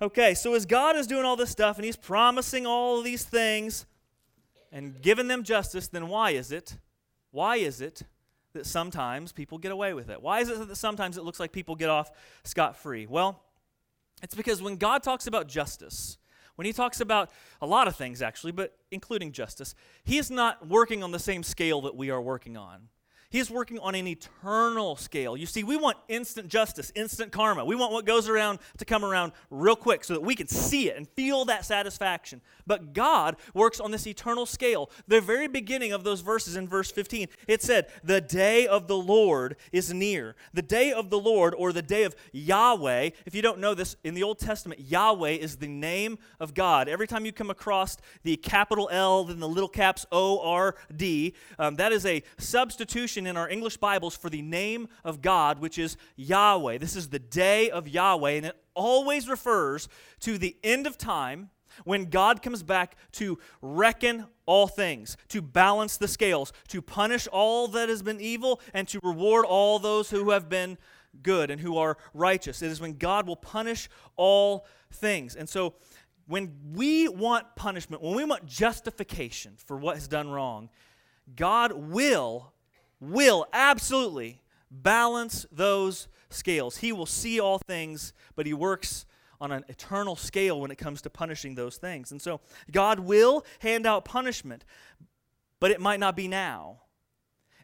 Okay, 0.01 0.33
so 0.33 0.53
as 0.53 0.65
God 0.65 0.95
is 0.95 1.07
doing 1.07 1.23
all 1.23 1.35
this 1.35 1.51
stuff 1.51 1.77
and 1.77 1.85
He's 1.85 1.97
promising 1.97 2.65
all 2.65 3.01
these 3.01 3.23
things 3.23 3.85
and 4.71 5.01
giving 5.01 5.27
them 5.27 5.43
justice, 5.43 5.87
then 5.87 6.07
why 6.07 6.31
is 6.31 6.51
it? 6.51 6.77
Why 7.31 7.57
is 7.57 7.79
it 7.79 8.03
that 8.55 8.65
sometimes 8.65 9.31
people 9.31 9.57
get 9.57 9.71
away 9.71 9.93
with 9.93 10.09
it? 10.09 10.21
Why 10.21 10.39
is 10.41 10.49
it 10.49 10.67
that 10.67 10.75
sometimes 10.75 11.17
it 11.17 11.23
looks 11.23 11.39
like 11.39 11.51
people 11.51 11.75
get 11.75 11.89
off 11.89 12.11
scot 12.43 12.75
free? 12.75 13.05
Well, 13.05 13.41
it's 14.21 14.35
because 14.35 14.61
when 14.61 14.77
God 14.77 15.03
talks 15.03 15.27
about 15.27 15.47
justice, 15.47 16.17
when 16.55 16.65
he 16.65 16.73
talks 16.73 16.99
about 16.99 17.29
a 17.61 17.67
lot 17.67 17.87
of 17.87 17.95
things 17.95 18.21
actually, 18.21 18.51
but 18.51 18.75
including 18.91 19.31
justice, 19.31 19.75
he 20.03 20.17
is 20.17 20.31
not 20.31 20.67
working 20.67 21.03
on 21.03 21.11
the 21.11 21.19
same 21.19 21.43
scale 21.43 21.81
that 21.81 21.95
we 21.95 22.09
are 22.09 22.21
working 22.21 22.57
on. 22.57 22.89
He's 23.29 23.49
working 23.49 23.79
on 23.79 23.95
an 23.95 24.07
eternal 24.07 24.95
scale. 24.95 25.35
You 25.35 25.45
see, 25.45 25.63
we 25.63 25.77
want 25.77 25.97
instant 26.07 26.47
justice, 26.47 26.91
instant 26.95 27.31
karma. 27.31 27.65
We 27.65 27.75
want 27.75 27.91
what 27.91 28.05
goes 28.05 28.29
around 28.29 28.59
to 28.77 28.85
come 28.85 29.03
around 29.03 29.33
real 29.49 29.75
quick 29.75 30.03
so 30.03 30.13
that 30.13 30.21
we 30.21 30.35
can 30.35 30.47
see 30.47 30.89
it 30.89 30.97
and 30.97 31.07
feel 31.09 31.45
that 31.45 31.65
satisfaction. 31.65 32.41
But 32.67 32.93
God 32.93 33.35
works 33.53 33.79
on 33.79 33.91
this 33.91 34.07
eternal 34.07 34.45
scale. 34.45 34.89
The 35.07 35.21
very 35.21 35.47
beginning 35.47 35.91
of 35.91 36.03
those 36.03 36.21
verses 36.21 36.55
in 36.55 36.67
verse 36.67 36.91
15, 36.91 37.27
it 37.47 37.61
said, 37.61 37.87
The 38.03 38.21
day 38.21 38.67
of 38.67 38.87
the 38.87 38.97
Lord 38.97 39.55
is 39.71 39.93
near. 39.93 40.35
The 40.53 40.61
day 40.61 40.91
of 40.91 41.09
the 41.09 41.19
Lord, 41.19 41.53
or 41.57 41.73
the 41.73 41.81
day 41.81 42.03
of 42.03 42.15
Yahweh, 42.31 43.09
if 43.25 43.35
you 43.35 43.41
don't 43.41 43.59
know 43.59 43.73
this, 43.73 43.95
in 44.03 44.13
the 44.13 44.23
Old 44.23 44.39
Testament, 44.39 44.81
Yahweh 44.81 45.31
is 45.31 45.57
the 45.57 45.67
name 45.67 46.17
of 46.39 46.53
God. 46.53 46.87
Every 46.87 47.07
time 47.07 47.25
you 47.25 47.31
come 47.31 47.49
across 47.49 47.97
the 48.23 48.37
capital 48.37 48.89
L, 48.91 49.25
then 49.25 49.39
the 49.39 49.47
little 49.47 49.69
caps 49.69 50.05
O 50.11 50.39
R 50.39 50.75
D, 50.95 51.33
um, 51.59 51.75
that 51.75 51.91
is 51.91 52.05
a 52.05 52.23
substitution 52.37 53.24
in 53.27 53.37
our 53.37 53.49
English 53.49 53.77
Bibles 53.77 54.15
for 54.15 54.29
the 54.29 54.41
name 54.41 54.87
of 55.03 55.21
God, 55.21 55.59
which 55.59 55.77
is 55.77 55.97
Yahweh. 56.15 56.77
This 56.77 56.95
is 56.95 57.09
the 57.09 57.19
day 57.19 57.69
of 57.69 57.87
Yahweh, 57.87 58.31
and 58.31 58.45
it 58.47 58.55
always 58.73 59.29
refers 59.29 59.87
to 60.21 60.37
the 60.37 60.55
end 60.63 60.87
of 60.87 60.97
time 60.97 61.49
when 61.83 62.05
God 62.05 62.41
comes 62.41 62.63
back 62.63 62.95
to 63.13 63.37
reckon 63.61 64.25
all 64.45 64.67
things, 64.67 65.17
to 65.29 65.41
balance 65.41 65.97
the 65.97 66.07
scales, 66.07 66.53
to 66.69 66.81
punish 66.81 67.27
all 67.27 67.67
that 67.69 67.89
has 67.89 68.01
been 68.01 68.21
evil, 68.21 68.61
and 68.73 68.87
to 68.87 68.99
reward 69.03 69.45
all 69.45 69.79
those 69.79 70.09
who 70.09 70.29
have 70.29 70.47
been 70.47 70.77
good 71.21 71.49
and 71.49 71.59
who 71.59 71.77
are 71.77 71.97
righteous. 72.13 72.61
It 72.61 72.71
is 72.71 72.81
when 72.81 72.93
God 72.93 73.27
will 73.27 73.35
punish 73.35 73.89
all 74.15 74.65
things. 74.91 75.35
And 75.35 75.49
so, 75.49 75.75
when 76.27 76.55
we 76.73 77.07
want 77.07 77.55
punishment, 77.55 78.01
when 78.01 78.15
we 78.15 78.23
want 78.23 78.45
justification 78.45 79.53
for 79.57 79.77
what 79.77 79.95
has 79.95 80.07
done 80.07 80.29
wrong, 80.29 80.69
God 81.35 81.71
will 81.71 82.51
will 82.99 83.47
absolutely 83.53 84.41
balance 84.69 85.45
those 85.51 86.07
scales. 86.29 86.77
He 86.77 86.91
will 86.91 87.05
see 87.05 87.39
all 87.39 87.59
things, 87.59 88.13
but 88.35 88.45
He 88.45 88.53
works 88.53 89.05
on 89.41 89.51
an 89.51 89.65
eternal 89.67 90.15
scale 90.15 90.61
when 90.61 90.71
it 90.71 90.77
comes 90.77 91.01
to 91.01 91.09
punishing 91.09 91.55
those 91.55 91.77
things. 91.77 92.11
And 92.11 92.21
so 92.21 92.41
God 92.71 92.99
will 92.99 93.45
hand 93.59 93.85
out 93.85 94.05
punishment, 94.05 94.65
but 95.59 95.71
it 95.71 95.81
might 95.81 95.99
not 95.99 96.15
be 96.15 96.27
now. 96.27 96.81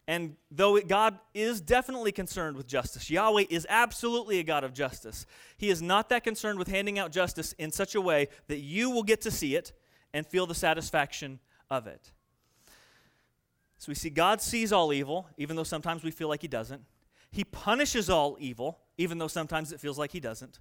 And 0.08 0.36
though 0.50 0.76
it, 0.76 0.88
God 0.88 1.20
is 1.34 1.62
definitely 1.62 2.12
concerned 2.12 2.58
with 2.58 2.68
justice, 2.68 3.10
Yahweh 3.10 3.46
is 3.50 3.66
absolutely 3.70 4.40
a 4.40 4.44
God 4.44 4.64
of 4.64 4.74
justice. 4.74 5.26
He 5.58 5.70
is 5.70 5.82
not 5.82 6.10
that 6.10 6.24
concerned 6.24 6.60
with 6.60 6.68
handing 6.68 7.00
out 7.00 7.12
justice 7.12 7.54
in 7.54 7.72
such 7.72 7.96
a 7.96 8.02
way 8.02 8.28
that 8.48 8.60
you 8.60 8.90
will 8.90 9.04
get 9.04 9.22
to 9.22 9.32
see 9.32 9.56
it 9.56 9.72
and 10.14 10.28
feel 10.28 10.46
the 10.46 10.56
satisfaction 10.56 11.40
of 11.70 11.88
it. 11.88 12.12
So 13.82 13.90
we 13.90 13.96
see 13.96 14.12
God 14.12 14.44
sees 14.44 14.72
all 14.72 14.94
evil, 14.94 15.28
even 15.38 15.56
though 15.56 15.64
sometimes 15.64 16.04
we 16.04 16.12
feel 16.12 16.28
like 16.28 16.44
He 16.44 16.48
doesn't. 16.48 16.84
He 17.32 17.44
punishes 17.44 18.12
all 18.12 18.38
evil, 18.40 18.78
even 19.00 19.18
though 19.18 19.28
sometimes 19.28 19.72
it 19.72 19.80
feels 19.80 19.98
like 19.98 20.12
He 20.12 20.20
doesn't. 20.20 20.60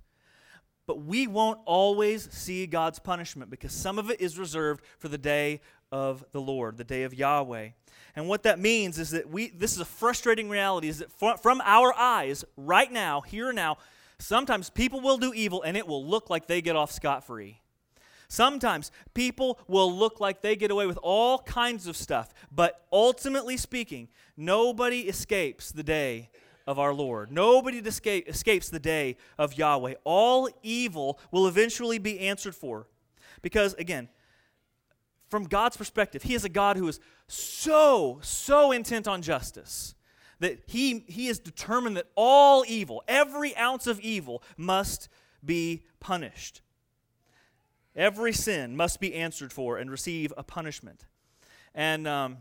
But 0.86 1.02
we 1.02 1.26
won't 1.26 1.60
always 1.66 2.32
see 2.32 2.66
God's 2.66 2.98
punishment 2.98 3.50
because 3.50 3.74
some 3.74 3.98
of 3.98 4.10
it 4.10 4.22
is 4.22 4.38
reserved 4.38 4.82
for 4.98 5.08
the 5.08 5.18
day 5.18 5.60
of 5.92 6.24
the 6.32 6.40
Lord, 6.40 6.78
the 6.78 6.84
day 6.84 7.02
of 7.02 7.12
Yahweh. 7.12 7.68
And 8.16 8.26
what 8.26 8.44
that 8.44 8.58
means 8.58 8.98
is 8.98 9.10
that 9.10 9.28
we 9.28 9.50
this 9.50 9.74
is 9.74 9.80
a 9.80 9.84
frustrating 9.84 10.48
reality 10.48 10.88
is 10.88 11.00
that 11.00 11.12
from 11.42 11.60
our 11.62 11.92
eyes 11.92 12.42
right 12.56 12.90
now, 12.90 13.20
here 13.20 13.50
and 13.50 13.56
now, 13.56 13.76
sometimes 14.18 14.70
people 14.70 15.02
will 15.02 15.18
do 15.18 15.34
evil 15.34 15.60
and 15.60 15.76
it 15.76 15.86
will 15.86 16.06
look 16.06 16.30
like 16.30 16.46
they 16.46 16.62
get 16.62 16.74
off 16.74 16.90
scot 16.90 17.26
free. 17.26 17.60
Sometimes 18.30 18.92
people 19.12 19.58
will 19.66 19.92
look 19.92 20.20
like 20.20 20.40
they 20.40 20.54
get 20.54 20.70
away 20.70 20.86
with 20.86 20.98
all 21.02 21.40
kinds 21.40 21.88
of 21.88 21.96
stuff, 21.96 22.32
but 22.52 22.86
ultimately 22.92 23.56
speaking, 23.56 24.06
nobody 24.36 25.00
escapes 25.00 25.72
the 25.72 25.82
day 25.82 26.30
of 26.64 26.78
our 26.78 26.94
Lord. 26.94 27.32
Nobody 27.32 27.78
escape, 27.78 28.28
escapes 28.28 28.68
the 28.68 28.78
day 28.78 29.16
of 29.36 29.58
Yahweh. 29.58 29.94
All 30.04 30.48
evil 30.62 31.18
will 31.32 31.48
eventually 31.48 31.98
be 31.98 32.20
answered 32.20 32.54
for. 32.54 32.86
Because, 33.42 33.74
again, 33.74 34.08
from 35.28 35.44
God's 35.44 35.76
perspective, 35.76 36.22
He 36.22 36.34
is 36.34 36.44
a 36.44 36.48
God 36.48 36.76
who 36.76 36.86
is 36.86 37.00
so, 37.26 38.20
so 38.22 38.70
intent 38.70 39.08
on 39.08 39.22
justice 39.22 39.96
that 40.38 40.62
he, 40.66 41.04
he 41.06 41.28
is 41.28 41.38
determined 41.38 41.96
that 41.96 42.06
all 42.14 42.64
evil, 42.66 43.02
every 43.06 43.56
ounce 43.56 43.86
of 43.86 44.00
evil, 44.00 44.42
must 44.56 45.08
be 45.44 45.84
punished. 46.00 46.62
Every 47.96 48.32
sin 48.32 48.76
must 48.76 49.00
be 49.00 49.14
answered 49.14 49.52
for 49.52 49.76
and 49.78 49.90
receive 49.90 50.32
a 50.36 50.42
punishment. 50.42 51.06
And 51.74 52.06
um, 52.06 52.38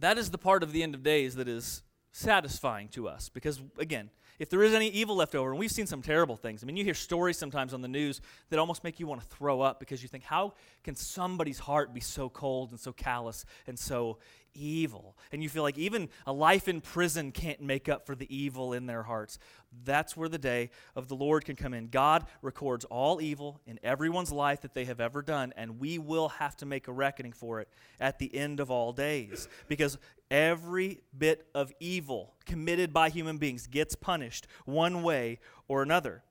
that 0.00 0.18
is 0.18 0.30
the 0.30 0.38
part 0.38 0.62
of 0.62 0.72
the 0.72 0.82
end 0.82 0.94
of 0.94 1.02
days 1.02 1.34
that 1.36 1.48
is 1.48 1.82
satisfying 2.12 2.88
to 2.88 3.08
us 3.08 3.28
because, 3.28 3.60
again, 3.78 4.10
if 4.38 4.50
there 4.50 4.62
is 4.62 4.74
any 4.74 4.88
evil 4.88 5.14
left 5.14 5.34
over, 5.34 5.50
and 5.50 5.58
we've 5.58 5.70
seen 5.70 5.86
some 5.86 6.02
terrible 6.02 6.36
things. 6.36 6.62
I 6.62 6.66
mean, 6.66 6.76
you 6.76 6.84
hear 6.84 6.94
stories 6.94 7.38
sometimes 7.38 7.72
on 7.74 7.80
the 7.80 7.88
news 7.88 8.20
that 8.50 8.58
almost 8.58 8.82
make 8.82 8.98
you 8.98 9.06
want 9.06 9.20
to 9.20 9.26
throw 9.28 9.60
up 9.60 9.78
because 9.78 10.02
you 10.02 10.08
think, 10.08 10.24
how 10.24 10.54
can 10.82 10.94
somebody's 10.94 11.58
heart 11.58 11.94
be 11.94 12.00
so 12.00 12.28
cold 12.28 12.70
and 12.70 12.80
so 12.80 12.92
callous 12.92 13.44
and 13.66 13.78
so 13.78 14.18
evil. 14.54 15.16
And 15.30 15.42
you 15.42 15.48
feel 15.48 15.62
like 15.62 15.78
even 15.78 16.08
a 16.26 16.32
life 16.32 16.68
in 16.68 16.80
prison 16.80 17.32
can't 17.32 17.60
make 17.60 17.88
up 17.88 18.06
for 18.06 18.14
the 18.14 18.34
evil 18.34 18.72
in 18.72 18.86
their 18.86 19.02
hearts. 19.02 19.38
That's 19.84 20.16
where 20.16 20.28
the 20.28 20.38
day 20.38 20.70
of 20.94 21.08
the 21.08 21.14
Lord 21.14 21.44
can 21.44 21.56
come 21.56 21.74
in. 21.74 21.88
God 21.88 22.26
records 22.42 22.84
all 22.86 23.20
evil 23.20 23.60
in 23.66 23.78
everyone's 23.82 24.32
life 24.32 24.60
that 24.62 24.74
they 24.74 24.84
have 24.84 25.00
ever 25.00 25.22
done, 25.22 25.52
and 25.56 25.80
we 25.80 25.98
will 25.98 26.28
have 26.28 26.56
to 26.58 26.66
make 26.66 26.88
a 26.88 26.92
reckoning 26.92 27.32
for 27.32 27.60
it 27.60 27.68
at 28.00 28.18
the 28.18 28.34
end 28.34 28.60
of 28.60 28.70
all 28.70 28.92
days. 28.92 29.48
Because 29.68 29.98
every 30.30 31.00
bit 31.16 31.46
of 31.54 31.72
evil 31.80 32.34
committed 32.46 32.92
by 32.92 33.08
human 33.08 33.38
beings 33.38 33.66
gets 33.66 33.94
punished 33.94 34.46
one 34.64 35.02
way 35.02 35.38
or 35.68 35.82
another. 35.82 36.22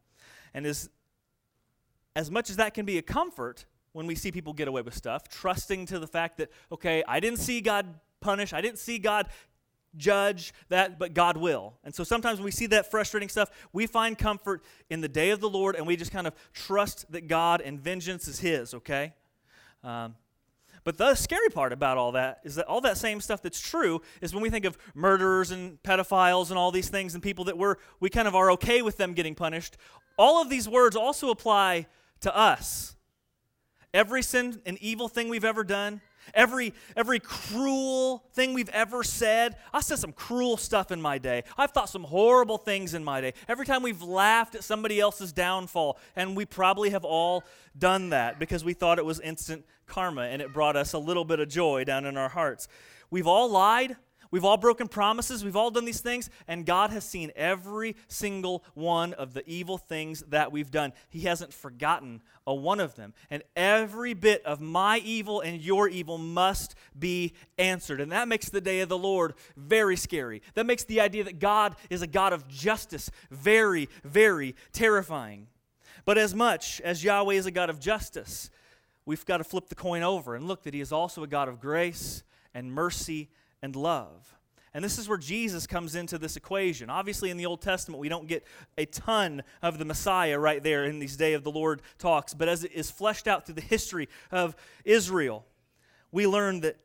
And 0.53 0.65
as, 0.65 0.89
as 2.15 2.29
much 2.29 2.49
as 2.49 2.57
that 2.57 2.73
can 2.73 2.85
be 2.85 2.97
a 2.97 3.01
comfort, 3.01 3.65
when 3.93 4.07
we 4.07 4.15
see 4.15 4.31
people 4.31 4.53
get 4.53 4.67
away 4.67 4.81
with 4.81 4.95
stuff, 4.95 5.27
trusting 5.27 5.85
to 5.87 5.99
the 5.99 6.07
fact 6.07 6.37
that, 6.37 6.49
okay, 6.71 7.03
I 7.07 7.19
didn't 7.19 7.39
see 7.39 7.61
God 7.61 7.99
punish. 8.21 8.53
I 8.53 8.61
didn't 8.61 8.79
see 8.79 8.99
God 8.99 9.27
judge 9.97 10.53
that, 10.69 10.97
but 10.97 11.13
God 11.13 11.37
will. 11.37 11.73
And 11.83 11.93
so 11.93 12.03
sometimes 12.03 12.39
when 12.39 12.45
we 12.45 12.51
see 12.51 12.67
that 12.67 12.89
frustrating 12.89 13.29
stuff, 13.29 13.49
we 13.73 13.87
find 13.87 14.17
comfort 14.17 14.63
in 14.89 15.01
the 15.01 15.09
day 15.09 15.31
of 15.31 15.41
the 15.41 15.49
Lord 15.49 15.75
and 15.75 15.85
we 15.85 15.95
just 15.95 16.11
kind 16.11 16.27
of 16.27 16.33
trust 16.53 17.11
that 17.11 17.27
God 17.27 17.61
and 17.61 17.79
vengeance 17.79 18.27
is 18.27 18.39
His, 18.39 18.73
okay? 18.73 19.13
Um, 19.83 20.15
but 20.83 20.97
the 20.97 21.13
scary 21.13 21.49
part 21.49 21.73
about 21.73 21.97
all 21.97 22.13
that 22.13 22.39
is 22.43 22.55
that 22.55 22.65
all 22.65 22.81
that 22.81 22.97
same 22.97 23.21
stuff 23.21 23.41
that's 23.41 23.59
true 23.59 24.01
is 24.19 24.33
when 24.33 24.41
we 24.41 24.49
think 24.49 24.65
of 24.65 24.77
murderers 24.95 25.51
and 25.51 25.81
pedophiles 25.83 26.49
and 26.49 26.57
all 26.57 26.71
these 26.71 26.89
things 26.89 27.13
and 27.13 27.21
people 27.21 27.45
that 27.45 27.57
we're, 27.57 27.75
we 27.99 28.09
kind 28.09 28.27
of 28.27 28.35
are 28.35 28.51
okay 28.51 28.81
with 28.81 28.97
them 28.97 29.13
getting 29.13 29.35
punished, 29.35 29.77
all 30.17 30.41
of 30.41 30.49
these 30.49 30.67
words 30.67 30.95
also 30.95 31.29
apply 31.29 31.87
to 32.21 32.35
us. 32.35 32.95
Every 33.93 34.23
sin 34.23 34.61
and 34.65 34.77
evil 34.79 35.07
thing 35.07 35.29
we've 35.29 35.45
ever 35.45 35.63
done, 35.63 36.01
Every, 36.33 36.73
every 36.95 37.19
cruel 37.19 38.23
thing 38.33 38.53
we've 38.53 38.69
ever 38.69 39.03
said. 39.03 39.55
I 39.73 39.81
said 39.81 39.99
some 39.99 40.11
cruel 40.11 40.57
stuff 40.57 40.91
in 40.91 41.01
my 41.01 41.17
day. 41.17 41.43
I've 41.57 41.71
thought 41.71 41.89
some 41.89 42.03
horrible 42.03 42.57
things 42.57 42.93
in 42.93 43.03
my 43.03 43.21
day. 43.21 43.33
Every 43.47 43.65
time 43.65 43.83
we've 43.83 44.01
laughed 44.01 44.55
at 44.55 44.63
somebody 44.63 44.99
else's 44.99 45.31
downfall, 45.31 45.97
and 46.15 46.35
we 46.35 46.45
probably 46.45 46.91
have 46.91 47.05
all 47.05 47.43
done 47.77 48.09
that 48.09 48.39
because 48.39 48.63
we 48.63 48.73
thought 48.73 48.99
it 48.99 49.05
was 49.05 49.19
instant 49.19 49.65
karma 49.87 50.23
and 50.23 50.41
it 50.41 50.53
brought 50.53 50.75
us 50.75 50.93
a 50.93 50.99
little 50.99 51.25
bit 51.25 51.39
of 51.39 51.49
joy 51.49 51.83
down 51.83 52.05
in 52.05 52.17
our 52.17 52.29
hearts. 52.29 52.67
We've 53.09 53.27
all 53.27 53.49
lied. 53.49 53.97
We've 54.31 54.45
all 54.45 54.55
broken 54.55 54.87
promises. 54.87 55.43
We've 55.43 55.57
all 55.57 55.71
done 55.71 55.83
these 55.83 55.99
things, 55.99 56.29
and 56.47 56.65
God 56.65 56.89
has 56.91 57.03
seen 57.03 57.31
every 57.35 57.97
single 58.07 58.63
one 58.73 59.13
of 59.13 59.33
the 59.33 59.47
evil 59.47 59.77
things 59.77 60.23
that 60.29 60.53
we've 60.53 60.71
done. 60.71 60.93
He 61.09 61.21
hasn't 61.21 61.53
forgotten 61.53 62.21
a 62.47 62.55
one 62.55 62.79
of 62.79 62.95
them. 62.95 63.13
And 63.29 63.43
every 63.57 64.13
bit 64.13 64.43
of 64.45 64.61
my 64.61 64.99
evil 64.99 65.41
and 65.41 65.61
your 65.61 65.89
evil 65.89 66.17
must 66.17 66.75
be 66.97 67.33
answered. 67.57 67.99
And 67.99 68.13
that 68.13 68.29
makes 68.29 68.49
the 68.49 68.61
day 68.61 68.79
of 68.79 68.87
the 68.87 68.97
Lord 68.97 69.33
very 69.57 69.97
scary. 69.97 70.41
That 70.53 70.65
makes 70.65 70.85
the 70.85 71.01
idea 71.01 71.25
that 71.25 71.39
God 71.39 71.75
is 71.89 72.01
a 72.01 72.07
God 72.07 72.31
of 72.31 72.47
justice 72.47 73.11
very, 73.29 73.89
very 74.05 74.55
terrifying. 74.71 75.47
But 76.05 76.17
as 76.17 76.33
much 76.33 76.79
as 76.81 77.03
Yahweh 77.03 77.35
is 77.35 77.45
a 77.45 77.51
God 77.51 77.69
of 77.69 77.81
justice, 77.81 78.49
we've 79.05 79.25
got 79.25 79.37
to 79.37 79.43
flip 79.43 79.67
the 79.67 79.75
coin 79.75 80.03
over 80.03 80.35
and 80.35 80.47
look 80.47 80.63
that 80.63 80.73
He 80.73 80.81
is 80.81 80.93
also 80.93 81.21
a 81.21 81.27
God 81.27 81.49
of 81.49 81.59
grace 81.59 82.23
and 82.53 82.71
mercy 82.71 83.29
and 83.61 83.75
love. 83.75 84.35
And 84.73 84.83
this 84.83 84.97
is 84.97 85.09
where 85.09 85.17
Jesus 85.17 85.67
comes 85.67 85.95
into 85.95 86.17
this 86.17 86.37
equation. 86.37 86.89
Obviously, 86.89 87.29
in 87.29 87.35
the 87.35 87.45
Old 87.45 87.61
Testament, 87.61 87.99
we 87.99 88.07
don't 88.07 88.27
get 88.27 88.45
a 88.77 88.85
ton 88.85 89.43
of 89.61 89.77
the 89.77 89.85
Messiah 89.85 90.39
right 90.39 90.63
there 90.63 90.85
in 90.85 90.99
these 90.99 91.17
Day 91.17 91.33
of 91.33 91.43
the 91.43 91.51
Lord 91.51 91.81
talks, 91.97 92.33
but 92.33 92.47
as 92.47 92.63
it 92.63 92.71
is 92.71 92.89
fleshed 92.89 93.27
out 93.27 93.45
through 93.45 93.55
the 93.55 93.61
history 93.61 94.07
of 94.31 94.55
Israel, 94.85 95.45
we 96.11 96.25
learn 96.25 96.61
that 96.61 96.77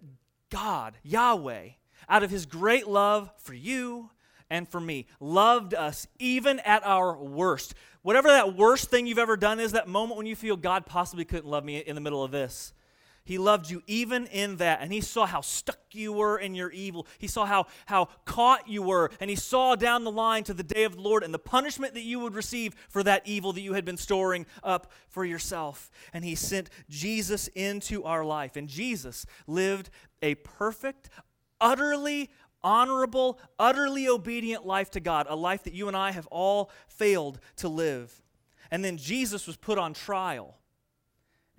God, 0.50 0.94
Yahweh, 1.04 1.68
out 2.08 2.22
of 2.22 2.30
his 2.30 2.44
great 2.46 2.88
love 2.88 3.30
for 3.38 3.54
you 3.54 4.10
and 4.50 4.68
for 4.68 4.80
me, 4.80 5.06
loved 5.20 5.74
us 5.74 6.06
even 6.18 6.60
at 6.60 6.84
our 6.84 7.16
worst. 7.16 7.74
Whatever 8.02 8.28
that 8.28 8.56
worst 8.56 8.90
thing 8.90 9.06
you've 9.06 9.18
ever 9.18 9.36
done 9.36 9.58
is, 9.60 9.72
that 9.72 9.88
moment 9.88 10.16
when 10.16 10.26
you 10.26 10.36
feel 10.36 10.56
God 10.56 10.86
possibly 10.86 11.24
couldn't 11.24 11.48
love 11.48 11.64
me 11.64 11.78
in 11.78 11.94
the 11.94 12.00
middle 12.00 12.22
of 12.22 12.30
this. 12.30 12.72
He 13.26 13.38
loved 13.38 13.68
you 13.68 13.82
even 13.88 14.26
in 14.26 14.56
that. 14.58 14.80
And 14.80 14.92
he 14.92 15.00
saw 15.00 15.26
how 15.26 15.40
stuck 15.40 15.80
you 15.90 16.12
were 16.12 16.38
in 16.38 16.54
your 16.54 16.70
evil. 16.70 17.08
He 17.18 17.26
saw 17.26 17.44
how, 17.44 17.66
how 17.86 18.08
caught 18.24 18.68
you 18.68 18.82
were. 18.82 19.10
And 19.18 19.28
he 19.28 19.34
saw 19.34 19.74
down 19.74 20.04
the 20.04 20.12
line 20.12 20.44
to 20.44 20.54
the 20.54 20.62
day 20.62 20.84
of 20.84 20.94
the 20.94 21.02
Lord 21.02 21.24
and 21.24 21.34
the 21.34 21.38
punishment 21.38 21.94
that 21.94 22.04
you 22.04 22.20
would 22.20 22.36
receive 22.36 22.74
for 22.88 23.02
that 23.02 23.22
evil 23.24 23.52
that 23.52 23.62
you 23.62 23.72
had 23.72 23.84
been 23.84 23.96
storing 23.96 24.46
up 24.62 24.92
for 25.08 25.24
yourself. 25.24 25.90
And 26.12 26.24
he 26.24 26.36
sent 26.36 26.70
Jesus 26.88 27.48
into 27.48 28.04
our 28.04 28.24
life. 28.24 28.54
And 28.54 28.68
Jesus 28.68 29.26
lived 29.48 29.90
a 30.22 30.36
perfect, 30.36 31.10
utterly 31.60 32.30
honorable, 32.62 33.40
utterly 33.58 34.06
obedient 34.06 34.64
life 34.64 34.90
to 34.92 35.00
God, 35.00 35.26
a 35.28 35.34
life 35.34 35.64
that 35.64 35.74
you 35.74 35.88
and 35.88 35.96
I 35.96 36.12
have 36.12 36.28
all 36.28 36.70
failed 36.86 37.40
to 37.56 37.68
live. 37.68 38.22
And 38.70 38.84
then 38.84 38.96
Jesus 38.96 39.48
was 39.48 39.56
put 39.56 39.78
on 39.78 39.94
trial 39.94 40.58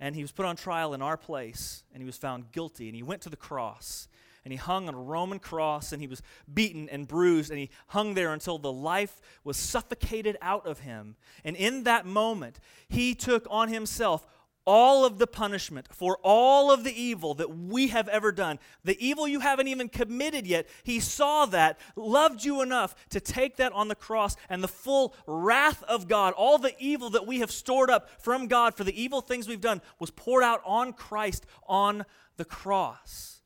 and 0.00 0.14
he 0.14 0.22
was 0.22 0.32
put 0.32 0.46
on 0.46 0.56
trial 0.56 0.94
in 0.94 1.02
our 1.02 1.16
place, 1.16 1.82
and 1.92 2.02
he 2.02 2.06
was 2.06 2.16
found 2.16 2.52
guilty, 2.52 2.88
and 2.88 2.96
he 2.96 3.02
went 3.02 3.22
to 3.22 3.30
the 3.30 3.36
cross, 3.36 4.08
and 4.44 4.52
he 4.52 4.56
hung 4.56 4.88
on 4.88 4.94
a 4.94 5.00
Roman 5.00 5.38
cross, 5.38 5.92
and 5.92 6.00
he 6.00 6.08
was 6.08 6.22
beaten 6.52 6.88
and 6.88 7.06
bruised, 7.06 7.50
and 7.50 7.58
he 7.58 7.70
hung 7.88 8.14
there 8.14 8.32
until 8.32 8.58
the 8.58 8.72
life 8.72 9.20
was 9.44 9.56
suffocated 9.56 10.36
out 10.40 10.66
of 10.66 10.80
him. 10.80 11.16
And 11.44 11.56
in 11.56 11.82
that 11.84 12.06
moment, 12.06 12.60
he 12.88 13.14
took 13.14 13.46
on 13.50 13.68
himself 13.68 14.26
all 14.68 15.06
of 15.06 15.18
the 15.18 15.26
punishment 15.26 15.88
for 15.90 16.18
all 16.22 16.70
of 16.70 16.84
the 16.84 16.92
evil 16.92 17.32
that 17.32 17.56
we 17.56 17.88
have 17.88 18.06
ever 18.08 18.30
done, 18.30 18.58
the 18.84 19.02
evil 19.04 19.26
you 19.26 19.40
haven't 19.40 19.66
even 19.66 19.88
committed 19.88 20.46
yet, 20.46 20.68
he 20.82 21.00
saw 21.00 21.46
that, 21.46 21.80
loved 21.96 22.44
you 22.44 22.60
enough 22.60 22.94
to 23.08 23.18
take 23.18 23.56
that 23.56 23.72
on 23.72 23.88
the 23.88 23.94
cross, 23.94 24.36
and 24.50 24.62
the 24.62 24.68
full 24.68 25.14
wrath 25.26 25.82
of 25.84 26.06
God, 26.06 26.34
all 26.34 26.58
the 26.58 26.74
evil 26.78 27.08
that 27.08 27.26
we 27.26 27.38
have 27.38 27.50
stored 27.50 27.88
up 27.88 28.10
from 28.20 28.46
God 28.46 28.74
for 28.74 28.84
the 28.84 29.02
evil 29.02 29.22
things 29.22 29.48
we've 29.48 29.58
done, 29.58 29.80
was 29.98 30.10
poured 30.10 30.44
out 30.44 30.60
on 30.66 30.92
Christ 30.92 31.46
on 31.66 32.04
the 32.36 32.44
cross. 32.44 33.40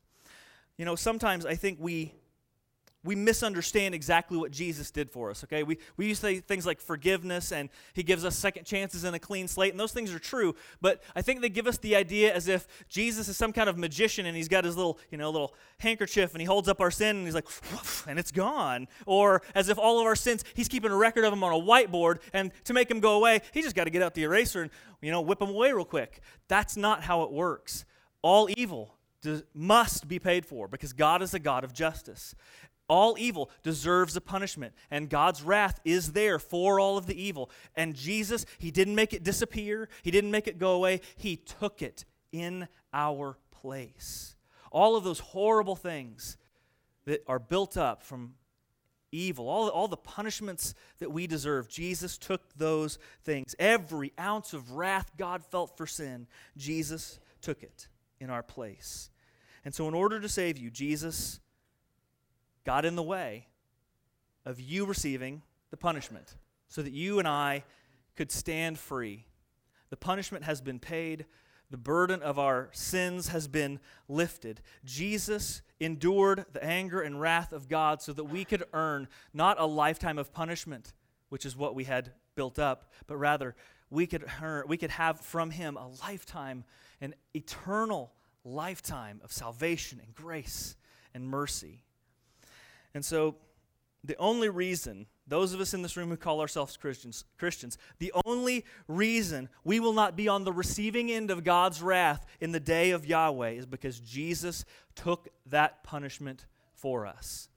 You 0.75 0.83
know, 0.83 0.95
sometimes 0.95 1.45
I 1.45 1.55
think 1.55 1.77
we 1.79 2.13
we 3.03 3.15
misunderstand 3.15 3.93
exactly 3.93 4.37
what 4.37 4.51
Jesus 4.51 4.89
did 4.91 5.09
for 5.09 5.29
us, 5.29 5.43
okay? 5.43 5.63
We, 5.63 5.77
we 5.97 6.07
use 6.07 6.19
things 6.19 6.65
like 6.65 6.79
forgiveness 6.79 7.51
and 7.51 7.69
he 7.93 8.03
gives 8.03 8.23
us 8.23 8.35
second 8.35 8.65
chances 8.65 9.03
and 9.03 9.15
a 9.15 9.19
clean 9.19 9.47
slate, 9.47 9.71
and 9.71 9.79
those 9.79 9.91
things 9.91 10.13
are 10.13 10.19
true, 10.19 10.55
but 10.81 11.03
I 11.15 11.21
think 11.21 11.41
they 11.41 11.49
give 11.49 11.67
us 11.67 11.77
the 11.77 11.95
idea 11.95 12.33
as 12.33 12.47
if 12.47 12.67
Jesus 12.87 13.27
is 13.27 13.35
some 13.35 13.51
kind 13.51 13.69
of 13.69 13.77
magician 13.77 14.25
and 14.25 14.37
he's 14.37 14.47
got 14.47 14.63
his 14.63 14.77
little, 14.77 14.99
you 15.11 15.17
know, 15.17 15.29
little 15.29 15.53
handkerchief 15.79 16.33
and 16.33 16.41
he 16.41 16.45
holds 16.45 16.69
up 16.69 16.79
our 16.79 16.91
sin 16.91 17.17
and 17.17 17.25
he's 17.25 17.35
like, 17.35 17.47
and 18.07 18.17
it's 18.17 18.31
gone. 18.31 18.87
Or 19.05 19.41
as 19.53 19.69
if 19.69 19.77
all 19.77 19.99
of 19.99 20.05
our 20.05 20.15
sins, 20.15 20.43
he's 20.53 20.67
keeping 20.67 20.91
a 20.91 20.95
record 20.95 21.25
of 21.25 21.31
them 21.31 21.43
on 21.43 21.51
a 21.51 21.63
whiteboard, 21.63 22.19
and 22.31 22.51
to 22.63 22.73
make 22.73 22.87
them 22.87 22.99
go 22.99 23.17
away, 23.17 23.41
he 23.51 23.61
just 23.61 23.75
got 23.75 23.83
to 23.83 23.89
get 23.89 24.01
out 24.01 24.13
the 24.13 24.23
eraser 24.23 24.61
and, 24.61 24.71
you 25.01 25.11
know, 25.11 25.21
whip 25.21 25.39
them 25.39 25.49
away 25.49 25.73
real 25.73 25.83
quick. 25.83 26.21
That's 26.47 26.77
not 26.77 27.03
how 27.03 27.23
it 27.23 27.31
works. 27.31 27.85
All 28.21 28.49
evil 28.55 28.95
must 29.53 30.07
be 30.07 30.19
paid 30.19 30.45
for 30.45 30.67
because 30.67 30.93
God 30.93 31.21
is 31.21 31.33
a 31.33 31.39
God 31.39 31.63
of 31.63 31.73
justice. 31.73 32.35
All 32.89 33.15
evil 33.17 33.49
deserves 33.63 34.15
a 34.15 34.21
punishment, 34.21 34.73
and 34.91 35.09
God's 35.09 35.41
wrath 35.41 35.79
is 35.85 36.11
there 36.11 36.37
for 36.37 36.79
all 36.79 36.97
of 36.97 37.05
the 37.05 37.21
evil. 37.21 37.49
And 37.75 37.95
Jesus, 37.95 38.45
He 38.59 38.71
didn't 38.71 38.95
make 38.95 39.13
it 39.13 39.23
disappear, 39.23 39.89
He 40.01 40.11
didn't 40.11 40.31
make 40.31 40.47
it 40.47 40.59
go 40.59 40.71
away, 40.71 41.01
He 41.15 41.37
took 41.37 41.81
it 41.81 42.05
in 42.31 42.67
our 42.93 43.37
place. 43.51 44.35
All 44.71 44.95
of 44.95 45.03
those 45.03 45.19
horrible 45.19 45.75
things 45.75 46.37
that 47.05 47.23
are 47.27 47.39
built 47.39 47.77
up 47.77 48.03
from 48.03 48.35
evil, 49.11 49.47
all, 49.47 49.69
all 49.69 49.87
the 49.87 49.95
punishments 49.95 50.73
that 50.99 51.11
we 51.11 51.27
deserve, 51.27 51.69
Jesus 51.69 52.17
took 52.17 52.53
those 52.55 52.97
things. 53.23 53.55
Every 53.59 54.11
ounce 54.19 54.53
of 54.53 54.71
wrath 54.71 55.11
God 55.17 55.45
felt 55.45 55.77
for 55.77 55.87
sin, 55.87 56.27
Jesus 56.57 57.19
took 57.41 57.63
it 57.63 57.87
in 58.19 58.29
our 58.29 58.43
place. 58.43 59.09
And 59.63 59.73
so, 59.73 59.87
in 59.87 59.93
order 59.93 60.19
to 60.19 60.27
save 60.27 60.57
you, 60.57 60.69
Jesus 60.69 61.39
got 62.65 62.85
in 62.85 62.95
the 62.95 63.03
way 63.03 63.47
of 64.45 64.59
you 64.59 64.85
receiving 64.85 65.41
the 65.71 65.77
punishment 65.77 66.35
so 66.67 66.81
that 66.81 66.93
you 66.93 67.19
and 67.19 67.27
I 67.27 67.63
could 68.15 68.31
stand 68.31 68.77
free. 68.77 69.25
The 69.89 69.97
punishment 69.97 70.43
has 70.45 70.61
been 70.61 70.79
paid, 70.79 71.25
the 71.69 71.77
burden 71.77 72.21
of 72.21 72.37
our 72.37 72.69
sins 72.71 73.29
has 73.29 73.47
been 73.47 73.79
lifted. 74.07 74.61
Jesus 74.85 75.61
endured 75.79 76.45
the 76.53 76.63
anger 76.63 77.01
and 77.01 77.19
wrath 77.19 77.51
of 77.51 77.67
God 77.67 78.01
so 78.01 78.13
that 78.13 78.25
we 78.25 78.45
could 78.45 78.63
earn 78.73 79.07
not 79.33 79.59
a 79.59 79.65
lifetime 79.65 80.17
of 80.17 80.33
punishment, 80.33 80.93
which 81.29 81.45
is 81.45 81.55
what 81.55 81.75
we 81.75 81.85
had 81.85 82.11
built 82.35 82.59
up, 82.59 82.91
but 83.07 83.17
rather 83.17 83.55
we 83.89 84.07
could, 84.07 84.25
earn, 84.41 84.65
we 84.67 84.77
could 84.77 84.91
have 84.91 85.19
from 85.19 85.51
Him 85.51 85.77
a 85.77 85.87
lifetime, 86.03 86.63
an 87.01 87.15
eternal 87.33 88.13
lifetime 88.43 89.21
of 89.23 89.31
salvation 89.31 89.99
and 90.03 90.13
grace 90.13 90.75
and 91.13 91.27
mercy. 91.27 91.83
And 92.93 93.03
so, 93.03 93.35
the 94.03 94.17
only 94.17 94.49
reason 94.49 95.07
those 95.25 95.53
of 95.53 95.61
us 95.61 95.73
in 95.73 95.81
this 95.81 95.95
room 95.95 96.09
who 96.09 96.17
call 96.17 96.41
ourselves 96.41 96.75
Christians, 96.75 97.23
Christians, 97.37 97.77
the 97.99 98.11
only 98.25 98.65
reason 98.87 99.47
we 99.63 99.79
will 99.79 99.93
not 99.93 100.17
be 100.17 100.27
on 100.27 100.43
the 100.43 100.51
receiving 100.51 101.09
end 101.11 101.31
of 101.31 101.45
God's 101.45 101.81
wrath 101.81 102.25
in 102.41 102.51
the 102.51 102.59
day 102.59 102.91
of 102.91 103.05
Yahweh 103.05 103.51
is 103.51 103.65
because 103.65 103.99
Jesus 103.99 104.65
took 104.95 105.29
that 105.45 105.83
punishment 105.83 106.45
for 106.73 107.05
us. 107.05 107.47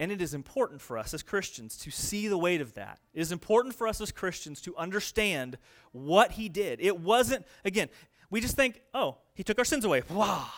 And 0.00 0.10
it 0.10 0.20
is 0.20 0.34
important 0.34 0.80
for 0.80 0.98
us 0.98 1.14
as 1.14 1.22
Christians 1.22 1.76
to 1.78 1.92
see 1.92 2.26
the 2.26 2.36
weight 2.36 2.60
of 2.60 2.74
that. 2.74 2.98
It 3.14 3.20
is 3.20 3.30
important 3.30 3.76
for 3.76 3.86
us 3.86 4.00
as 4.00 4.10
Christians 4.10 4.60
to 4.62 4.76
understand 4.76 5.56
what 5.92 6.32
he 6.32 6.48
did. 6.48 6.80
It 6.80 6.98
wasn't, 6.98 7.46
again, 7.64 7.88
we 8.30 8.40
just 8.40 8.56
think, 8.56 8.82
oh, 8.92 9.18
he 9.34 9.44
took 9.44 9.58
our 9.58 9.64
sins 9.64 9.84
away. 9.84 10.02
Wow 10.10 10.50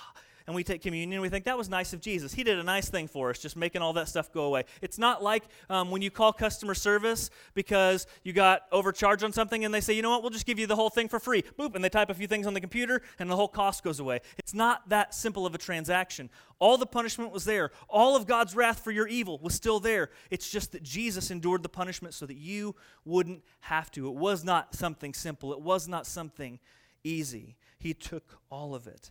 and 0.46 0.54
we 0.54 0.62
take 0.62 0.82
communion, 0.82 1.20
we 1.20 1.28
think 1.28 1.44
that 1.44 1.58
was 1.58 1.68
nice 1.68 1.92
of 1.92 2.00
Jesus. 2.00 2.32
He 2.32 2.44
did 2.44 2.58
a 2.58 2.62
nice 2.62 2.88
thing 2.88 3.08
for 3.08 3.30
us, 3.30 3.38
just 3.38 3.56
making 3.56 3.82
all 3.82 3.92
that 3.94 4.08
stuff 4.08 4.32
go 4.32 4.44
away. 4.44 4.64
It's 4.80 4.98
not 4.98 5.22
like 5.22 5.44
um, 5.68 5.90
when 5.90 6.02
you 6.02 6.10
call 6.10 6.32
customer 6.32 6.74
service 6.74 7.30
because 7.54 8.06
you 8.22 8.32
got 8.32 8.62
overcharged 8.70 9.24
on 9.24 9.32
something 9.32 9.64
and 9.64 9.74
they 9.74 9.80
say, 9.80 9.92
you 9.92 10.02
know 10.02 10.10
what, 10.10 10.22
we'll 10.22 10.30
just 10.30 10.46
give 10.46 10.58
you 10.58 10.66
the 10.66 10.76
whole 10.76 10.90
thing 10.90 11.08
for 11.08 11.18
free. 11.18 11.42
Boop, 11.58 11.74
and 11.74 11.82
they 11.82 11.88
type 11.88 12.10
a 12.10 12.14
few 12.14 12.26
things 12.26 12.46
on 12.46 12.54
the 12.54 12.60
computer 12.60 13.02
and 13.18 13.28
the 13.30 13.36
whole 13.36 13.48
cost 13.48 13.82
goes 13.82 13.98
away. 13.98 14.20
It's 14.38 14.54
not 14.54 14.88
that 14.88 15.14
simple 15.14 15.46
of 15.46 15.54
a 15.54 15.58
transaction. 15.58 16.30
All 16.58 16.78
the 16.78 16.86
punishment 16.86 17.32
was 17.32 17.44
there, 17.44 17.70
all 17.88 18.16
of 18.16 18.26
God's 18.26 18.54
wrath 18.54 18.82
for 18.82 18.90
your 18.90 19.08
evil 19.08 19.38
was 19.42 19.54
still 19.54 19.80
there. 19.80 20.10
It's 20.30 20.50
just 20.50 20.72
that 20.72 20.82
Jesus 20.82 21.30
endured 21.30 21.62
the 21.62 21.68
punishment 21.68 22.14
so 22.14 22.24
that 22.26 22.36
you 22.36 22.76
wouldn't 23.04 23.42
have 23.60 23.90
to. 23.92 24.06
It 24.08 24.14
was 24.14 24.44
not 24.44 24.74
something 24.74 25.12
simple, 25.12 25.52
it 25.52 25.60
was 25.60 25.88
not 25.88 26.06
something 26.06 26.60
easy. 27.04 27.56
He 27.78 27.94
took 27.94 28.38
all 28.50 28.74
of 28.74 28.86
it. 28.86 29.10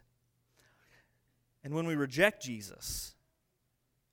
And 1.65 1.73
when 1.73 1.87
we 1.87 1.95
reject 1.95 2.43
Jesus, 2.43 3.15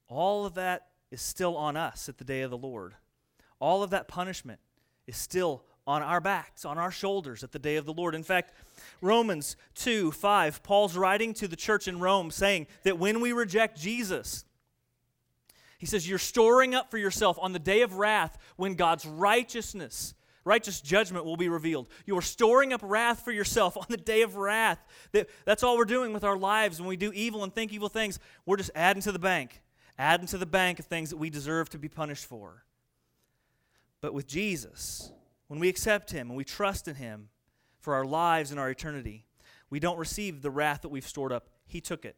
all 0.09 0.47
of 0.47 0.55
that 0.55 0.87
is 1.11 1.21
still 1.21 1.55
on 1.55 1.77
us 1.77 2.09
at 2.09 2.17
the 2.17 2.25
day 2.25 2.41
of 2.41 2.51
the 2.51 2.57
Lord. 2.57 2.95
All 3.61 3.83
of 3.83 3.91
that 3.91 4.09
punishment 4.09 4.59
is 5.07 5.19
still 5.19 5.63
on 5.87 6.03
our 6.03 6.21
backs, 6.21 6.65
on 6.65 6.79
our 6.79 6.91
shoulders 6.91 7.45
at 7.45 7.53
the 7.53 7.59
day 7.59 7.77
of 7.77 7.85
the 7.85 7.93
Lord. 7.93 8.15
In 8.15 8.23
fact, 8.23 8.55
Romans 9.03 9.57
2 9.75 10.13
5, 10.13 10.63
Paul's 10.63 10.97
writing 10.97 11.35
to 11.35 11.47
the 11.47 11.55
church 11.55 11.87
in 11.87 12.01
Rome 12.01 12.31
saying 12.31 12.69
that 12.85 12.99
when 12.99 13.21
we 13.21 13.33
reject 13.33 13.79
Jesus, 13.79 14.47
he 15.77 15.85
says, 15.85 16.09
You're 16.09 16.19
storing 16.19 16.75
up 16.75 16.91
for 16.91 16.97
yourself 16.97 17.39
on 17.39 17.53
the 17.53 17.59
day 17.59 17.83
of 17.83 17.97
wrath 17.97 18.39
when 18.57 18.77
God's 18.77 19.05
righteousness 19.05 20.15
righteous 20.45 20.81
judgment 20.81 21.25
will 21.25 21.37
be 21.37 21.49
revealed. 21.49 21.89
You 22.07 22.17
are 22.19 22.23
storing 22.23 22.73
up 22.73 22.81
wrath 22.83 23.25
for 23.25 23.33
yourself 23.33 23.77
on 23.77 23.87
the 23.89 23.97
day 23.97 24.23
of 24.23 24.37
wrath. 24.37 24.85
That, 25.13 25.29
that's 25.45 25.63
all 25.63 25.77
we're 25.77 25.85
doing 25.85 26.13
with 26.13 26.25
our 26.25 26.37
lives 26.37 26.81
when 26.81 26.89
we 26.89 26.97
do 26.97 27.13
evil 27.13 27.45
and 27.45 27.55
think 27.55 27.73
evil 27.73 27.89
things. 27.89 28.19
We're 28.47 28.57
just 28.57 28.71
adding 28.75 29.03
to 29.03 29.13
the 29.13 29.19
bank, 29.19 29.61
adding 29.99 30.27
to 30.29 30.39
the 30.39 30.47
bank 30.47 30.79
of 30.79 30.87
things 30.87 31.11
that 31.11 31.17
we 31.17 31.31
deserve 31.31 31.71
to 31.71 31.79
be 31.79 31.89
punished 31.89 32.27
for. 32.27 32.65
But 34.01 34.15
with 34.15 34.27
Jesus, 34.27 35.13
when 35.47 35.61
we 35.61 35.69
accept 35.69 36.11
Him 36.11 36.29
and 36.29 36.37
we 36.37 36.45
trust 36.45 36.89
in 36.89 36.97
Him 36.97 37.29
for 37.81 37.95
our 37.95 38.05
lives 38.05 38.51
and 38.51 38.59
our 38.59 38.71
eternity, 38.71 39.27
we 39.71 39.81
don't 39.81 39.99
receive 39.99 40.43
the 40.43 40.51
wrath 40.51 40.83
that 40.83 40.89
we've 40.89 41.07
stored 41.07 41.33
up. 41.33 41.49
He 41.67 41.81
took 41.81 42.05
it. 42.05 42.17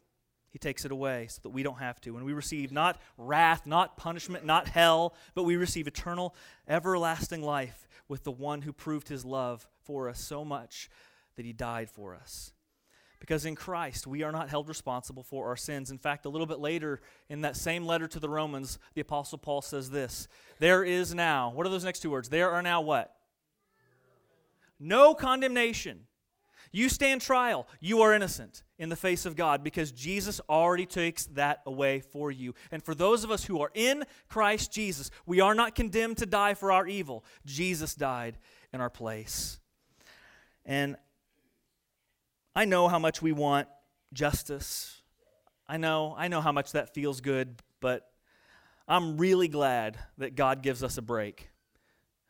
He 0.54 0.58
takes 0.60 0.84
it 0.84 0.92
away 0.92 1.26
so 1.28 1.40
that 1.42 1.48
we 1.48 1.64
don't 1.64 1.80
have 1.80 2.00
to. 2.02 2.16
And 2.16 2.24
we 2.24 2.32
receive 2.32 2.70
not 2.70 3.00
wrath, 3.18 3.66
not 3.66 3.96
punishment, 3.96 4.46
not 4.46 4.68
hell, 4.68 5.16
but 5.34 5.42
we 5.42 5.56
receive 5.56 5.88
eternal, 5.88 6.32
everlasting 6.68 7.42
life 7.42 7.88
with 8.06 8.22
the 8.22 8.30
one 8.30 8.62
who 8.62 8.72
proved 8.72 9.08
his 9.08 9.24
love 9.24 9.66
for 9.82 10.08
us 10.08 10.20
so 10.20 10.44
much 10.44 10.88
that 11.34 11.44
he 11.44 11.52
died 11.52 11.90
for 11.90 12.14
us. 12.14 12.52
Because 13.18 13.44
in 13.44 13.56
Christ, 13.56 14.06
we 14.06 14.22
are 14.22 14.30
not 14.30 14.48
held 14.48 14.68
responsible 14.68 15.24
for 15.24 15.48
our 15.48 15.56
sins. 15.56 15.90
In 15.90 15.98
fact, 15.98 16.24
a 16.24 16.28
little 16.28 16.46
bit 16.46 16.60
later 16.60 17.00
in 17.28 17.40
that 17.40 17.56
same 17.56 17.84
letter 17.84 18.06
to 18.06 18.20
the 18.20 18.28
Romans, 18.28 18.78
the 18.94 19.00
Apostle 19.00 19.38
Paul 19.38 19.60
says 19.60 19.90
this 19.90 20.28
There 20.60 20.84
is 20.84 21.16
now, 21.16 21.50
what 21.50 21.66
are 21.66 21.70
those 21.70 21.84
next 21.84 21.98
two 21.98 22.10
words? 22.10 22.28
There 22.28 22.52
are 22.52 22.62
now 22.62 22.80
what? 22.80 23.12
No 24.78 25.14
condemnation 25.14 26.06
you 26.74 26.88
stand 26.88 27.20
trial. 27.20 27.68
You 27.78 28.02
are 28.02 28.12
innocent 28.12 28.64
in 28.78 28.88
the 28.88 28.96
face 28.96 29.26
of 29.26 29.36
God 29.36 29.62
because 29.62 29.92
Jesus 29.92 30.40
already 30.48 30.86
takes 30.86 31.26
that 31.26 31.60
away 31.66 32.00
for 32.00 32.32
you. 32.32 32.52
And 32.72 32.82
for 32.82 32.96
those 32.96 33.22
of 33.22 33.30
us 33.30 33.44
who 33.44 33.60
are 33.60 33.70
in 33.74 34.02
Christ 34.28 34.72
Jesus, 34.72 35.08
we 35.24 35.40
are 35.40 35.54
not 35.54 35.76
condemned 35.76 36.16
to 36.16 36.26
die 36.26 36.54
for 36.54 36.72
our 36.72 36.84
evil. 36.88 37.24
Jesus 37.46 37.94
died 37.94 38.38
in 38.72 38.80
our 38.80 38.90
place. 38.90 39.60
And 40.66 40.96
I 42.56 42.64
know 42.64 42.88
how 42.88 42.98
much 42.98 43.22
we 43.22 43.30
want 43.30 43.68
justice. 44.12 45.00
I 45.68 45.76
know, 45.76 46.16
I 46.18 46.26
know 46.26 46.40
how 46.40 46.50
much 46.50 46.72
that 46.72 46.92
feels 46.92 47.20
good, 47.20 47.62
but 47.78 48.10
I'm 48.88 49.16
really 49.16 49.46
glad 49.46 49.96
that 50.18 50.34
God 50.34 50.60
gives 50.60 50.82
us 50.82 50.98
a 50.98 51.02
break. 51.02 51.50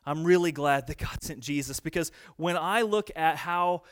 I'm 0.05 0.23
really 0.23 0.53
glad 0.53 0.89
that 0.89 0.99
God 0.99 1.23
sent 1.23 1.41
Jesus 1.41 1.81
because 1.81 2.13
when 2.37 2.59
I 2.59 2.83
look 2.83 3.11
at 3.17 3.37
how 3.37 3.85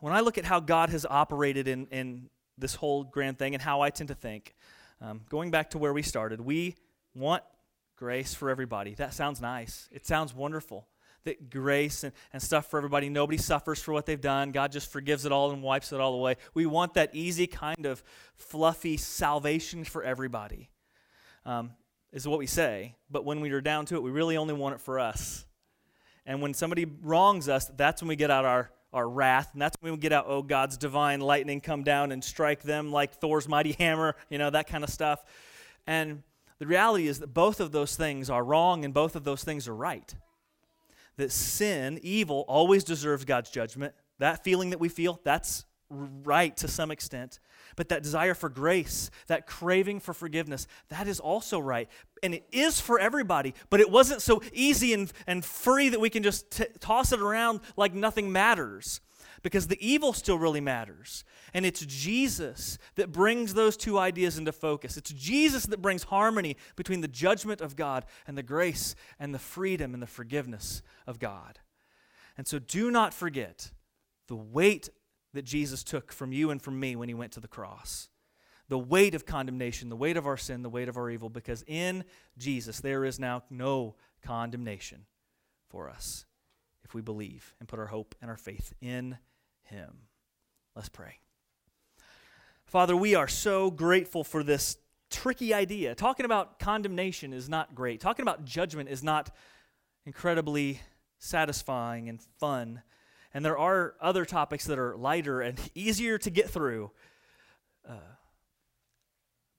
when 0.00 0.12
I 0.12 0.20
look 0.20 0.38
at 0.38 0.44
how 0.44 0.60
God 0.60 0.90
has 0.90 1.06
operated 1.08 1.68
in, 1.68 1.86
in 1.86 2.28
this 2.58 2.74
whole 2.74 3.04
grand 3.04 3.38
thing 3.38 3.54
and 3.54 3.62
how 3.62 3.80
I 3.80 3.90
tend 3.90 4.08
to 4.08 4.14
think, 4.14 4.54
um, 5.00 5.20
going 5.28 5.50
back 5.50 5.70
to 5.70 5.78
where 5.78 5.92
we 5.92 6.02
started, 6.02 6.40
we 6.40 6.76
want 7.14 7.42
grace 7.96 8.34
for 8.34 8.50
everybody. 8.50 8.94
That 8.94 9.14
sounds 9.14 9.40
nice. 9.40 9.88
It 9.92 10.06
sounds 10.06 10.34
wonderful. 10.34 10.88
That 11.24 11.50
grace 11.50 12.02
and, 12.02 12.12
and 12.32 12.42
stuff 12.42 12.68
for 12.68 12.78
everybody. 12.78 13.08
Nobody 13.08 13.38
suffers 13.38 13.80
for 13.80 13.92
what 13.92 14.06
they've 14.06 14.20
done. 14.20 14.50
God 14.50 14.72
just 14.72 14.90
forgives 14.90 15.24
it 15.24 15.30
all 15.30 15.52
and 15.52 15.62
wipes 15.62 15.92
it 15.92 16.00
all 16.00 16.14
away. 16.14 16.36
We 16.52 16.66
want 16.66 16.94
that 16.94 17.14
easy 17.14 17.46
kind 17.46 17.86
of 17.86 18.02
fluffy 18.34 18.96
salvation 18.96 19.84
for 19.84 20.02
everybody, 20.02 20.70
um, 21.46 21.74
is 22.12 22.26
what 22.26 22.40
we 22.40 22.46
say. 22.46 22.96
But 23.08 23.24
when 23.24 23.40
we 23.40 23.52
are 23.52 23.60
down 23.60 23.86
to 23.86 23.94
it, 23.94 24.02
we 24.02 24.10
really 24.10 24.36
only 24.36 24.54
want 24.54 24.74
it 24.74 24.80
for 24.80 24.98
us. 24.98 25.44
And 26.26 26.42
when 26.42 26.54
somebody 26.54 26.86
wrongs 26.86 27.48
us, 27.48 27.70
that's 27.76 28.02
when 28.02 28.08
we 28.08 28.16
get 28.16 28.30
out 28.32 28.44
our 28.44 28.70
our 28.92 29.08
wrath. 29.08 29.50
And 29.52 29.62
that's 29.62 29.76
when 29.80 29.92
we 29.92 29.98
get 29.98 30.12
out, 30.12 30.26
oh, 30.28 30.42
God's 30.42 30.76
divine 30.76 31.20
lightning 31.20 31.60
come 31.60 31.82
down 31.82 32.12
and 32.12 32.22
strike 32.22 32.62
them 32.62 32.92
like 32.92 33.14
Thor's 33.14 33.48
mighty 33.48 33.72
hammer, 33.78 34.16
you 34.28 34.38
know, 34.38 34.50
that 34.50 34.66
kind 34.66 34.84
of 34.84 34.90
stuff. 34.90 35.24
And 35.86 36.22
the 36.58 36.66
reality 36.66 37.08
is 37.08 37.18
that 37.20 37.34
both 37.34 37.60
of 37.60 37.72
those 37.72 37.96
things 37.96 38.30
are 38.30 38.44
wrong 38.44 38.84
and 38.84 38.94
both 38.94 39.16
of 39.16 39.24
those 39.24 39.42
things 39.42 39.66
are 39.68 39.74
right. 39.74 40.14
That 41.16 41.32
sin, 41.32 41.98
evil, 42.02 42.44
always 42.48 42.84
deserves 42.84 43.24
God's 43.24 43.50
judgment. 43.50 43.94
That 44.18 44.44
feeling 44.44 44.70
that 44.70 44.80
we 44.80 44.88
feel, 44.88 45.20
that's 45.24 45.64
right 45.90 46.56
to 46.58 46.68
some 46.68 46.90
extent. 46.90 47.38
But 47.76 47.88
that 47.88 48.02
desire 48.02 48.34
for 48.34 48.48
grace, 48.48 49.10
that 49.26 49.46
craving 49.46 50.00
for 50.00 50.12
forgiveness, 50.12 50.66
that 50.88 51.08
is 51.08 51.20
also 51.20 51.58
right. 51.58 51.88
And 52.22 52.34
it 52.34 52.46
is 52.52 52.80
for 52.80 52.98
everybody, 52.98 53.54
but 53.70 53.80
it 53.80 53.90
wasn't 53.90 54.22
so 54.22 54.42
easy 54.52 54.92
and, 54.92 55.12
and 55.26 55.44
free 55.44 55.88
that 55.88 56.00
we 56.00 56.10
can 56.10 56.22
just 56.22 56.50
t- 56.50 56.66
toss 56.80 57.12
it 57.12 57.20
around 57.20 57.60
like 57.76 57.94
nothing 57.94 58.30
matters. 58.32 59.00
Because 59.42 59.66
the 59.66 59.86
evil 59.86 60.12
still 60.12 60.38
really 60.38 60.60
matters. 60.60 61.24
And 61.52 61.66
it's 61.66 61.84
Jesus 61.84 62.78
that 62.94 63.10
brings 63.10 63.54
those 63.54 63.76
two 63.76 63.98
ideas 63.98 64.38
into 64.38 64.52
focus. 64.52 64.96
It's 64.96 65.10
Jesus 65.10 65.66
that 65.66 65.82
brings 65.82 66.04
harmony 66.04 66.56
between 66.76 67.00
the 67.00 67.08
judgment 67.08 67.60
of 67.60 67.74
God 67.74 68.04
and 68.28 68.38
the 68.38 68.44
grace 68.44 68.94
and 69.18 69.34
the 69.34 69.40
freedom 69.40 69.94
and 69.94 70.02
the 70.02 70.06
forgiveness 70.06 70.80
of 71.08 71.18
God. 71.18 71.58
And 72.36 72.46
so 72.46 72.60
do 72.60 72.90
not 72.90 73.12
forget 73.12 73.72
the 74.28 74.36
weight 74.36 74.88
that 75.34 75.44
Jesus 75.44 75.82
took 75.82 76.12
from 76.12 76.32
you 76.32 76.50
and 76.50 76.60
from 76.60 76.78
me 76.78 76.96
when 76.96 77.08
he 77.08 77.14
went 77.14 77.32
to 77.32 77.40
the 77.40 77.48
cross. 77.48 78.08
The 78.68 78.78
weight 78.78 79.14
of 79.14 79.26
condemnation, 79.26 79.88
the 79.88 79.96
weight 79.96 80.16
of 80.16 80.26
our 80.26 80.36
sin, 80.36 80.62
the 80.62 80.70
weight 80.70 80.88
of 80.88 80.96
our 80.96 81.10
evil, 81.10 81.28
because 81.28 81.64
in 81.66 82.04
Jesus 82.38 82.80
there 82.80 83.04
is 83.04 83.18
now 83.18 83.42
no 83.50 83.96
condemnation 84.22 85.04
for 85.68 85.90
us 85.90 86.24
if 86.84 86.94
we 86.94 87.02
believe 87.02 87.54
and 87.58 87.68
put 87.68 87.78
our 87.78 87.86
hope 87.86 88.14
and 88.20 88.30
our 88.30 88.36
faith 88.36 88.72
in 88.80 89.18
him. 89.64 90.02
Let's 90.74 90.88
pray. 90.88 91.18
Father, 92.64 92.96
we 92.96 93.14
are 93.14 93.28
so 93.28 93.70
grateful 93.70 94.24
for 94.24 94.42
this 94.42 94.78
tricky 95.10 95.52
idea. 95.52 95.94
Talking 95.94 96.24
about 96.24 96.58
condemnation 96.58 97.32
is 97.32 97.48
not 97.48 97.74
great, 97.74 98.00
talking 98.00 98.22
about 98.22 98.44
judgment 98.44 98.88
is 98.88 99.02
not 99.02 99.30
incredibly 100.06 100.80
satisfying 101.18 102.08
and 102.08 102.20
fun. 102.38 102.82
And 103.34 103.44
there 103.44 103.58
are 103.58 103.94
other 104.00 104.24
topics 104.24 104.66
that 104.66 104.78
are 104.78 104.96
lighter 104.96 105.40
and 105.40 105.58
easier 105.74 106.18
to 106.18 106.30
get 106.30 106.50
through. 106.50 106.90
Uh, 107.88 107.94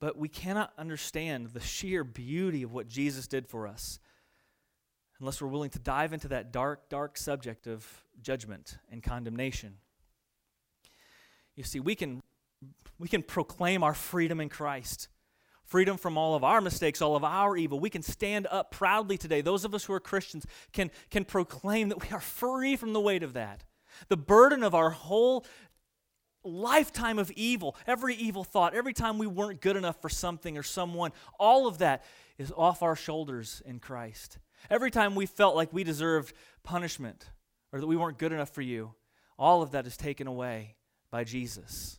but 0.00 0.16
we 0.16 0.28
cannot 0.28 0.72
understand 0.78 1.48
the 1.48 1.60
sheer 1.60 2.04
beauty 2.04 2.62
of 2.62 2.72
what 2.72 2.88
Jesus 2.88 3.26
did 3.26 3.46
for 3.46 3.66
us 3.66 3.98
unless 5.18 5.40
we're 5.40 5.48
willing 5.48 5.70
to 5.70 5.78
dive 5.78 6.12
into 6.12 6.28
that 6.28 6.52
dark, 6.52 6.88
dark 6.88 7.16
subject 7.16 7.66
of 7.66 7.86
judgment 8.20 8.78
and 8.90 9.02
condemnation. 9.02 9.76
You 11.56 11.62
see, 11.62 11.80
we 11.80 11.94
can, 11.94 12.22
we 12.98 13.08
can 13.08 13.22
proclaim 13.22 13.82
our 13.82 13.94
freedom 13.94 14.40
in 14.40 14.48
Christ 14.48 15.08
freedom 15.64 15.96
from 15.96 16.16
all 16.16 16.34
of 16.34 16.44
our 16.44 16.60
mistakes, 16.60 17.02
all 17.02 17.16
of 17.16 17.24
our 17.24 17.56
evil. 17.56 17.80
We 17.80 17.90
can 17.90 18.02
stand 18.02 18.46
up 18.50 18.70
proudly 18.70 19.16
today. 19.16 19.40
Those 19.40 19.64
of 19.64 19.74
us 19.74 19.84
who 19.84 19.92
are 19.92 20.00
Christians 20.00 20.46
can, 20.72 20.90
can 21.10 21.24
proclaim 21.24 21.88
that 21.88 22.00
we 22.02 22.08
are 22.14 22.20
free 22.20 22.76
from 22.76 22.92
the 22.92 23.00
weight 23.00 23.22
of 23.22 23.32
that. 23.34 23.64
The 24.08 24.16
burden 24.16 24.62
of 24.62 24.74
our 24.74 24.90
whole 24.90 25.46
lifetime 26.42 27.18
of 27.18 27.30
evil, 27.32 27.76
every 27.86 28.14
evil 28.14 28.44
thought, 28.44 28.74
every 28.74 28.92
time 28.92 29.18
we 29.18 29.26
weren't 29.26 29.60
good 29.60 29.76
enough 29.76 30.00
for 30.02 30.08
something 30.08 30.58
or 30.58 30.62
someone, 30.62 31.12
all 31.38 31.66
of 31.66 31.78
that 31.78 32.04
is 32.36 32.52
off 32.56 32.82
our 32.82 32.96
shoulders 32.96 33.62
in 33.64 33.78
Christ. 33.78 34.38
Every 34.70 34.90
time 34.90 35.14
we 35.14 35.26
felt 35.26 35.56
like 35.56 35.72
we 35.72 35.84
deserved 35.84 36.34
punishment 36.62 37.30
or 37.72 37.80
that 37.80 37.86
we 37.86 37.96
weren't 37.96 38.18
good 38.18 38.32
enough 38.32 38.50
for 38.50 38.62
you, 38.62 38.94
all 39.38 39.62
of 39.62 39.72
that 39.72 39.86
is 39.86 39.96
taken 39.96 40.26
away 40.26 40.76
by 41.10 41.24
Jesus. 41.24 41.98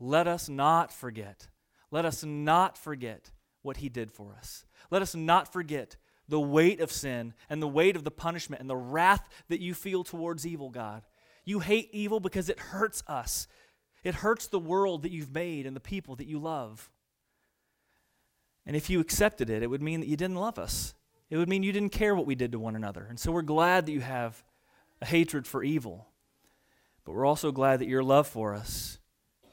Let 0.00 0.26
us 0.26 0.48
not 0.48 0.92
forget. 0.92 1.48
Let 1.90 2.04
us 2.04 2.24
not 2.24 2.76
forget 2.76 3.30
what 3.62 3.78
he 3.78 3.88
did 3.88 4.12
for 4.12 4.34
us. 4.36 4.64
Let 4.90 5.02
us 5.02 5.14
not 5.14 5.52
forget 5.52 5.96
the 6.28 6.40
weight 6.40 6.80
of 6.80 6.92
sin 6.92 7.34
and 7.48 7.62
the 7.62 7.68
weight 7.68 7.96
of 7.96 8.04
the 8.04 8.10
punishment 8.10 8.60
and 8.60 8.68
the 8.68 8.76
wrath 8.76 9.28
that 9.48 9.60
you 9.60 9.74
feel 9.74 10.04
towards 10.04 10.46
evil, 10.46 10.70
God. 10.70 11.02
You 11.44 11.60
hate 11.60 11.88
evil 11.92 12.20
because 12.20 12.48
it 12.48 12.58
hurts 12.58 13.02
us. 13.06 13.48
It 14.04 14.16
hurts 14.16 14.46
the 14.46 14.58
world 14.58 15.02
that 15.02 15.12
you've 15.12 15.32
made 15.32 15.66
and 15.66 15.74
the 15.74 15.80
people 15.80 16.16
that 16.16 16.26
you 16.26 16.38
love. 16.38 16.90
And 18.66 18.76
if 18.76 18.90
you 18.90 19.00
accepted 19.00 19.48
it, 19.48 19.62
it 19.62 19.70
would 19.70 19.82
mean 19.82 20.00
that 20.00 20.08
you 20.08 20.16
didn't 20.16 20.36
love 20.36 20.58
us. 20.58 20.94
It 21.30 21.38
would 21.38 21.48
mean 21.48 21.62
you 21.62 21.72
didn't 21.72 21.92
care 21.92 22.14
what 22.14 22.26
we 22.26 22.34
did 22.34 22.52
to 22.52 22.58
one 22.58 22.76
another. 22.76 23.06
And 23.08 23.18
so 23.18 23.32
we're 23.32 23.42
glad 23.42 23.86
that 23.86 23.92
you 23.92 24.00
have 24.00 24.42
a 25.00 25.06
hatred 25.06 25.46
for 25.46 25.64
evil. 25.64 26.08
But 27.04 27.12
we're 27.12 27.26
also 27.26 27.50
glad 27.50 27.80
that 27.80 27.88
your 27.88 28.02
love 28.02 28.26
for 28.26 28.54
us 28.54 28.98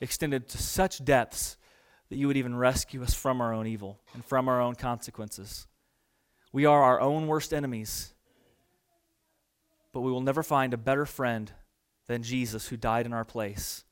extended 0.01 0.49
to 0.49 0.57
such 0.57 1.03
depths 1.03 1.55
that 2.09 2.17
you 2.17 2.27
would 2.27 2.37
even 2.37 2.55
rescue 2.55 3.01
us 3.03 3.13
from 3.13 3.41
our 3.41 3.53
own 3.53 3.67
evil 3.67 3.99
and 4.13 4.23
from 4.23 4.47
our 4.47 4.61
own 4.61 4.75
consequences. 4.75 5.67
We 6.51 6.65
are 6.65 6.83
our 6.83 7.01
own 7.01 7.27
worst 7.27 7.53
enemies, 7.53 8.13
but 9.91 10.01
we 10.01 10.11
will 10.11 10.21
never 10.21 10.43
find 10.43 10.73
a 10.73 10.77
better 10.77 11.05
friend 11.05 11.51
than 12.07 12.23
Jesus 12.23 12.67
who 12.67 12.77
died 12.77 13.05
in 13.05 13.13
our 13.13 13.25
place. 13.25 13.83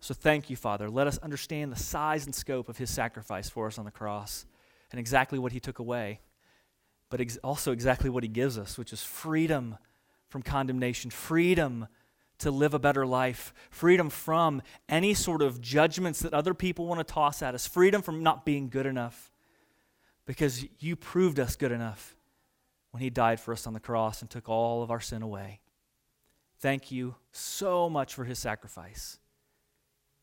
So 0.00 0.14
thank 0.14 0.50
you, 0.50 0.56
Father. 0.56 0.90
Let 0.90 1.06
us 1.06 1.18
understand 1.18 1.72
the 1.72 1.76
size 1.76 2.26
and 2.26 2.34
scope 2.34 2.68
of 2.68 2.78
his 2.78 2.90
sacrifice 2.90 3.48
for 3.48 3.66
us 3.66 3.78
on 3.78 3.84
the 3.84 3.90
cross 3.90 4.44
and 4.90 5.00
exactly 5.00 5.38
what 5.38 5.52
he 5.52 5.60
took 5.60 5.78
away, 5.78 6.20
but 7.10 7.20
ex- 7.20 7.38
also 7.38 7.72
exactly 7.72 8.10
what 8.10 8.22
he 8.22 8.28
gives 8.28 8.58
us, 8.58 8.78
which 8.78 8.92
is 8.92 9.02
freedom 9.02 9.78
from 10.28 10.42
condemnation, 10.42 11.10
freedom 11.10 11.88
to 12.38 12.50
live 12.50 12.74
a 12.74 12.78
better 12.78 13.06
life, 13.06 13.54
freedom 13.70 14.10
from 14.10 14.62
any 14.88 15.14
sort 15.14 15.42
of 15.42 15.60
judgments 15.60 16.20
that 16.20 16.34
other 16.34 16.54
people 16.54 16.86
want 16.86 16.98
to 16.98 17.04
toss 17.04 17.42
at 17.42 17.54
us, 17.54 17.66
freedom 17.66 18.02
from 18.02 18.22
not 18.22 18.44
being 18.44 18.68
good 18.68 18.86
enough 18.86 19.32
because 20.26 20.64
you 20.80 20.96
proved 20.96 21.40
us 21.40 21.56
good 21.56 21.72
enough 21.72 22.16
when 22.90 23.02
He 23.02 23.10
died 23.10 23.40
for 23.40 23.52
us 23.52 23.66
on 23.66 23.72
the 23.72 23.80
cross 23.80 24.20
and 24.20 24.30
took 24.30 24.48
all 24.48 24.82
of 24.82 24.90
our 24.90 25.00
sin 25.00 25.22
away. 25.22 25.60
Thank 26.58 26.90
you 26.90 27.14
so 27.32 27.88
much 27.88 28.14
for 28.14 28.24
His 28.24 28.38
sacrifice. 28.38 29.18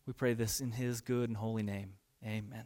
We 0.05 0.13
pray 0.13 0.33
this 0.33 0.59
in 0.59 0.73
His 0.73 1.01
good 1.01 1.29
and 1.29 1.37
holy 1.37 1.63
name. 1.63 1.93
Amen. 2.25 2.65